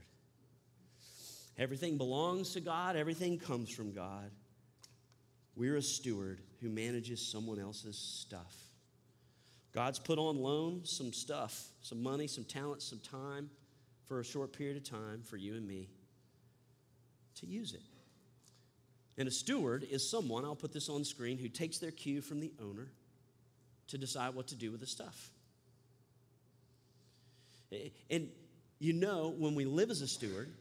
Everything 1.58 1.96
belongs 1.96 2.52
to 2.52 2.60
God, 2.60 2.96
everything 2.96 3.38
comes 3.38 3.70
from 3.70 3.92
God. 3.92 4.30
We're 5.54 5.76
a 5.76 5.82
steward 5.82 6.42
who 6.60 6.68
manages 6.68 7.26
someone 7.26 7.58
else's 7.58 7.96
stuff. 7.96 8.54
God's 9.72 9.98
put 9.98 10.18
on 10.18 10.36
loan 10.36 10.82
some 10.84 11.12
stuff, 11.12 11.68
some 11.82 12.02
money, 12.02 12.26
some 12.26 12.44
talent, 12.44 12.82
some 12.82 12.98
time 12.98 13.50
for 14.06 14.20
a 14.20 14.24
short 14.24 14.52
period 14.52 14.76
of 14.76 14.84
time 14.84 15.22
for 15.22 15.36
you 15.36 15.54
and 15.54 15.66
me 15.66 15.88
to 17.36 17.46
use 17.46 17.72
it. 17.72 17.82
And 19.18 19.28
a 19.28 19.30
steward 19.30 19.86
is 19.90 20.08
someone, 20.08 20.44
I'll 20.44 20.54
put 20.54 20.72
this 20.72 20.88
on 20.88 21.04
screen, 21.04 21.38
who 21.38 21.48
takes 21.48 21.78
their 21.78 21.90
cue 21.90 22.20
from 22.20 22.40
the 22.40 22.52
owner 22.60 22.88
to 23.88 23.98
decide 23.98 24.34
what 24.34 24.48
to 24.48 24.54
do 24.54 24.70
with 24.70 24.80
the 24.80 24.86
stuff. 24.86 25.30
And 28.10 28.28
you 28.78 28.92
know, 28.92 29.34
when 29.36 29.54
we 29.54 29.64
live 29.64 29.90
as 29.90 30.02
a 30.02 30.08
steward, 30.08 30.52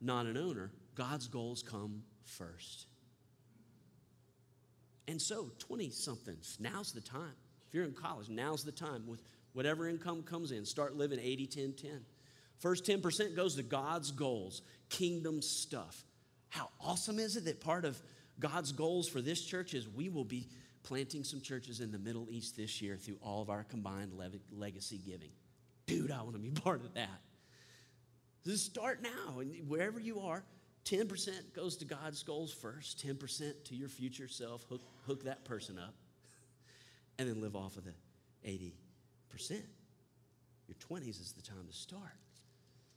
not 0.00 0.26
an 0.26 0.36
owner, 0.36 0.70
God's 0.94 1.26
goals 1.28 1.62
come 1.62 2.02
first. 2.24 2.86
And 5.08 5.20
so, 5.20 5.50
20 5.58 5.90
somethings, 5.90 6.56
now's 6.60 6.92
the 6.92 7.00
time. 7.00 7.34
If 7.68 7.74
you're 7.74 7.84
in 7.84 7.92
college, 7.92 8.28
now's 8.28 8.64
the 8.64 8.72
time 8.72 9.06
with 9.06 9.20
whatever 9.52 9.88
income 9.88 10.22
comes 10.22 10.52
in, 10.52 10.64
start 10.64 10.96
living 10.96 11.18
80, 11.20 11.46
10, 11.46 11.72
10. 11.74 12.04
First 12.58 12.84
10% 12.84 13.34
goes 13.34 13.56
to 13.56 13.62
God's 13.62 14.12
goals, 14.12 14.62
kingdom 14.88 15.42
stuff. 15.42 16.04
How 16.48 16.68
awesome 16.80 17.18
is 17.18 17.36
it 17.36 17.46
that 17.46 17.60
part 17.60 17.84
of 17.84 18.00
God's 18.38 18.72
goals 18.72 19.08
for 19.08 19.20
this 19.20 19.44
church 19.44 19.74
is 19.74 19.88
we 19.88 20.08
will 20.08 20.24
be 20.24 20.48
planting 20.82 21.24
some 21.24 21.40
churches 21.40 21.80
in 21.80 21.90
the 21.90 21.98
Middle 21.98 22.28
East 22.30 22.56
this 22.56 22.80
year 22.82 22.96
through 22.96 23.18
all 23.22 23.42
of 23.42 23.50
our 23.50 23.64
combined 23.64 24.12
legacy 24.52 25.00
giving. 25.04 25.30
Dude, 25.86 26.10
I 26.10 26.22
want 26.22 26.34
to 26.34 26.38
be 26.38 26.50
part 26.62 26.84
of 26.84 26.94
that. 26.94 27.20
Just 28.44 28.66
start 28.66 29.02
now, 29.02 29.38
and 29.38 29.68
wherever 29.68 30.00
you 30.00 30.20
are, 30.20 30.42
10% 30.84 31.54
goes 31.54 31.76
to 31.76 31.84
God's 31.84 32.22
goals 32.22 32.52
first, 32.52 33.06
10% 33.06 33.64
to 33.64 33.74
your 33.76 33.88
future 33.88 34.26
self. 34.26 34.64
Hook, 34.68 34.82
hook 35.06 35.24
that 35.24 35.44
person 35.44 35.78
up 35.78 35.94
and 37.18 37.28
then 37.28 37.40
live 37.40 37.54
off 37.54 37.76
of 37.76 37.84
the 37.84 37.92
80%. 38.44 38.72
Your 40.66 40.76
20s 40.90 41.20
is 41.20 41.34
the 41.36 41.42
time 41.42 41.66
to 41.68 41.76
start. 41.76 42.02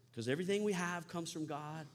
Because 0.09 0.27
everything 0.27 0.63
we 0.63 0.73
have 0.73 1.07
comes 1.07 1.31
from 1.31 1.45
God 1.45 1.85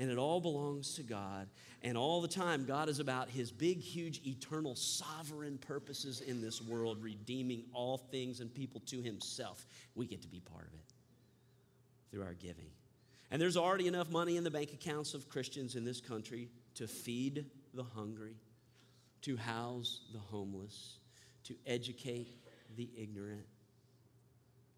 and 0.00 0.10
it 0.10 0.16
all 0.16 0.40
belongs 0.40 0.94
to 0.94 1.02
God. 1.02 1.46
And 1.82 1.96
all 1.96 2.22
the 2.22 2.28
time, 2.28 2.64
God 2.64 2.88
is 2.88 3.00
about 3.00 3.28
his 3.28 3.52
big, 3.52 3.80
huge, 3.80 4.26
eternal, 4.26 4.74
sovereign 4.74 5.58
purposes 5.58 6.22
in 6.22 6.40
this 6.40 6.62
world, 6.62 7.02
redeeming 7.02 7.64
all 7.74 7.98
things 7.98 8.40
and 8.40 8.52
people 8.52 8.80
to 8.86 9.02
himself. 9.02 9.66
We 9.94 10.06
get 10.06 10.22
to 10.22 10.28
be 10.28 10.40
part 10.40 10.66
of 10.66 10.72
it 10.72 10.92
through 12.10 12.22
our 12.22 12.32
giving. 12.32 12.70
And 13.30 13.40
there's 13.40 13.58
already 13.58 13.88
enough 13.88 14.10
money 14.10 14.38
in 14.38 14.42
the 14.42 14.50
bank 14.50 14.72
accounts 14.72 15.12
of 15.12 15.28
Christians 15.28 15.76
in 15.76 15.84
this 15.84 16.00
country 16.00 16.48
to 16.76 16.88
feed 16.88 17.44
the 17.74 17.84
hungry, 17.84 18.36
to 19.22 19.36
house 19.36 20.00
the 20.14 20.18
homeless, 20.18 20.96
to 21.44 21.54
educate 21.66 22.28
the 22.74 22.88
ignorant, 22.96 23.44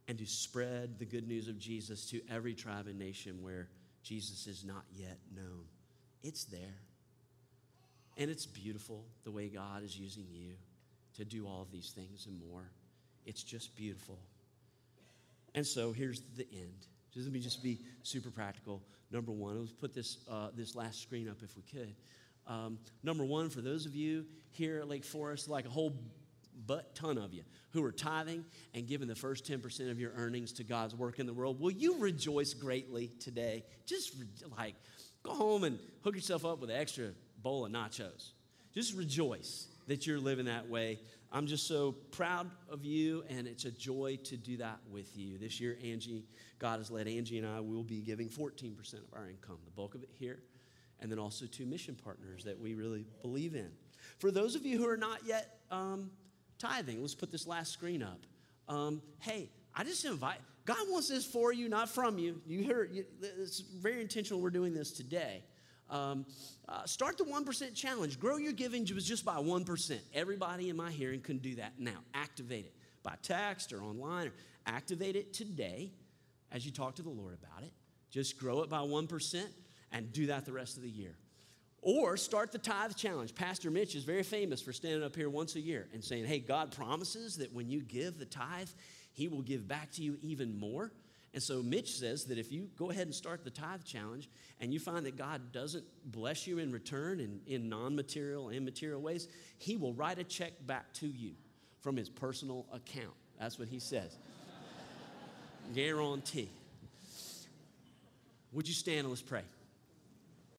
and 0.08 0.18
to 0.18 0.26
spread 0.26 0.98
the 0.98 1.04
good 1.04 1.28
news 1.28 1.46
of 1.46 1.60
Jesus 1.60 2.06
to 2.10 2.20
every 2.28 2.54
tribe 2.54 2.88
and 2.88 2.98
nation 2.98 3.40
where 3.40 3.68
Jesus 4.02 4.46
is 4.46 4.64
not 4.64 4.84
yet 4.94 5.18
known. 5.34 5.64
It's 6.22 6.44
there. 6.44 6.78
And 8.16 8.30
it's 8.30 8.46
beautiful 8.46 9.04
the 9.24 9.30
way 9.30 9.48
God 9.48 9.82
is 9.82 9.98
using 9.98 10.26
you 10.30 10.52
to 11.16 11.24
do 11.24 11.46
all 11.46 11.66
these 11.72 11.90
things 11.90 12.26
and 12.26 12.40
more. 12.50 12.70
It's 13.24 13.42
just 13.42 13.74
beautiful. 13.76 14.18
And 15.54 15.66
so 15.66 15.92
here's 15.92 16.22
the 16.36 16.46
end. 16.52 16.86
Just 17.12 17.26
let 17.26 17.32
me 17.32 17.40
just 17.40 17.62
be 17.62 17.78
super 18.02 18.30
practical. 18.30 18.82
Number 19.10 19.32
one, 19.32 19.60
let's 19.60 19.72
put 19.72 19.94
this, 19.94 20.18
uh, 20.30 20.48
this 20.54 20.74
last 20.74 21.02
screen 21.02 21.28
up 21.28 21.36
if 21.42 21.54
we 21.56 21.62
could. 21.62 21.94
Um, 22.46 22.78
number 23.02 23.24
one, 23.24 23.50
for 23.50 23.60
those 23.60 23.86
of 23.86 23.94
you 23.94 24.24
here 24.50 24.78
at 24.78 24.88
Lake 24.88 25.04
Forest, 25.04 25.48
like 25.48 25.66
a 25.66 25.70
whole 25.70 25.94
but 26.66 26.94
ton 26.94 27.18
of 27.18 27.32
you 27.32 27.42
who 27.72 27.84
are 27.84 27.92
tithing 27.92 28.44
and 28.74 28.86
giving 28.86 29.08
the 29.08 29.14
first 29.14 29.44
10% 29.44 29.90
of 29.90 29.98
your 29.98 30.12
earnings 30.16 30.52
to 30.52 30.64
God's 30.64 30.94
work 30.94 31.18
in 31.18 31.26
the 31.26 31.32
world, 31.32 31.60
will 31.60 31.70
you 31.70 31.98
rejoice 31.98 32.54
greatly 32.54 33.08
today? 33.18 33.64
Just 33.86 34.14
like 34.56 34.74
go 35.22 35.32
home 35.32 35.64
and 35.64 35.78
hook 36.04 36.14
yourself 36.14 36.44
up 36.44 36.60
with 36.60 36.70
an 36.70 36.76
extra 36.76 37.08
bowl 37.42 37.64
of 37.64 37.72
nachos. 37.72 38.32
Just 38.74 38.94
rejoice 38.94 39.68
that 39.86 40.06
you're 40.06 40.20
living 40.20 40.46
that 40.46 40.68
way. 40.68 41.00
I'm 41.30 41.46
just 41.46 41.66
so 41.66 41.92
proud 42.10 42.50
of 42.70 42.84
you, 42.84 43.24
and 43.28 43.46
it's 43.46 43.64
a 43.64 43.70
joy 43.70 44.18
to 44.24 44.36
do 44.36 44.58
that 44.58 44.78
with 44.90 45.16
you. 45.16 45.38
This 45.38 45.60
year, 45.60 45.78
Angie, 45.82 46.24
God 46.58 46.78
has 46.78 46.90
led 46.90 47.08
Angie 47.08 47.38
and 47.38 47.46
I 47.46 47.60
We'll 47.60 47.82
be 47.82 48.00
giving 48.00 48.28
14% 48.28 48.94
of 48.94 49.00
our 49.14 49.28
income, 49.28 49.58
the 49.64 49.70
bulk 49.70 49.94
of 49.94 50.02
it 50.02 50.10
here, 50.12 50.40
and 51.00 51.10
then 51.10 51.18
also 51.18 51.46
to 51.46 51.66
mission 51.66 51.96
partners 52.02 52.44
that 52.44 52.60
we 52.60 52.74
really 52.74 53.06
believe 53.22 53.54
in. 53.54 53.70
For 54.18 54.30
those 54.30 54.54
of 54.54 54.66
you 54.66 54.78
who 54.78 54.88
are 54.88 54.96
not 54.96 55.20
yet 55.26 55.60
um, 55.70 56.10
tithing. 56.62 57.00
Let's 57.00 57.14
put 57.14 57.30
this 57.30 57.46
last 57.46 57.72
screen 57.72 58.02
up. 58.02 58.20
Um, 58.68 59.02
hey, 59.18 59.50
I 59.74 59.84
just 59.84 60.04
invite, 60.04 60.38
God 60.64 60.78
wants 60.88 61.08
this 61.08 61.26
for 61.26 61.52
you, 61.52 61.68
not 61.68 61.88
from 61.88 62.18
you. 62.18 62.40
You 62.46 62.62
hear, 62.62 62.88
it's 63.20 63.60
very 63.60 64.00
intentional 64.00 64.40
we're 64.40 64.50
doing 64.50 64.72
this 64.72 64.92
today. 64.92 65.42
Um, 65.90 66.24
uh, 66.68 66.84
start 66.84 67.18
the 67.18 67.24
1% 67.24 67.74
challenge. 67.74 68.18
Grow 68.18 68.36
your 68.36 68.52
giving 68.52 68.84
just 68.84 69.24
by 69.24 69.36
1%. 69.36 69.98
Everybody 70.14 70.70
in 70.70 70.76
my 70.76 70.90
hearing 70.90 71.20
can 71.20 71.38
do 71.38 71.56
that 71.56 71.72
now. 71.78 71.98
Activate 72.14 72.64
it 72.64 72.74
by 73.02 73.14
text 73.22 73.72
or 73.72 73.82
online. 73.82 74.28
Or 74.28 74.32
activate 74.66 75.16
it 75.16 75.34
today 75.34 75.90
as 76.52 76.64
you 76.64 76.70
talk 76.70 76.94
to 76.94 77.02
the 77.02 77.10
Lord 77.10 77.36
about 77.42 77.64
it. 77.64 77.72
Just 78.10 78.38
grow 78.38 78.62
it 78.62 78.70
by 78.70 78.78
1% 78.78 79.42
and 79.90 80.12
do 80.12 80.26
that 80.26 80.46
the 80.46 80.52
rest 80.52 80.76
of 80.76 80.82
the 80.82 80.90
year. 80.90 81.16
Or 81.84 82.16
start 82.16 82.52
the 82.52 82.58
tithe 82.58 82.94
challenge. 82.94 83.34
Pastor 83.34 83.68
Mitch 83.68 83.96
is 83.96 84.04
very 84.04 84.22
famous 84.22 84.62
for 84.62 84.72
standing 84.72 85.02
up 85.02 85.16
here 85.16 85.28
once 85.28 85.56
a 85.56 85.60
year 85.60 85.88
and 85.92 86.02
saying, 86.02 86.26
Hey, 86.26 86.38
God 86.38 86.70
promises 86.70 87.36
that 87.38 87.52
when 87.52 87.68
you 87.68 87.80
give 87.80 88.18
the 88.18 88.24
tithe, 88.24 88.68
He 89.12 89.26
will 89.26 89.42
give 89.42 89.66
back 89.66 89.90
to 89.92 90.02
you 90.02 90.16
even 90.22 90.58
more. 90.58 90.92
And 91.34 91.42
so 91.42 91.60
Mitch 91.60 91.96
says 91.96 92.24
that 92.26 92.38
if 92.38 92.52
you 92.52 92.68
go 92.76 92.90
ahead 92.90 93.06
and 93.06 93.14
start 93.14 93.42
the 93.42 93.50
tithe 93.50 93.82
challenge 93.84 94.28
and 94.60 94.72
you 94.72 94.78
find 94.78 95.06
that 95.06 95.16
God 95.16 95.50
doesn't 95.50 95.84
bless 96.04 96.46
you 96.46 96.58
in 96.58 96.70
return 96.70 97.18
in, 97.18 97.40
in 97.46 97.68
non 97.68 97.96
material 97.96 98.50
and 98.50 98.64
material 98.64 99.00
ways, 99.00 99.26
He 99.58 99.76
will 99.76 99.92
write 99.92 100.20
a 100.20 100.24
check 100.24 100.52
back 100.66 100.92
to 100.94 101.08
you 101.08 101.32
from 101.80 101.96
His 101.96 102.08
personal 102.08 102.64
account. 102.72 103.14
That's 103.40 103.58
what 103.58 103.66
He 103.66 103.80
says. 103.80 104.16
Guarantee. 105.74 106.48
Would 108.52 108.68
you 108.68 108.74
stand 108.74 109.00
and 109.00 109.08
let's 109.08 109.22
pray? 109.22 109.42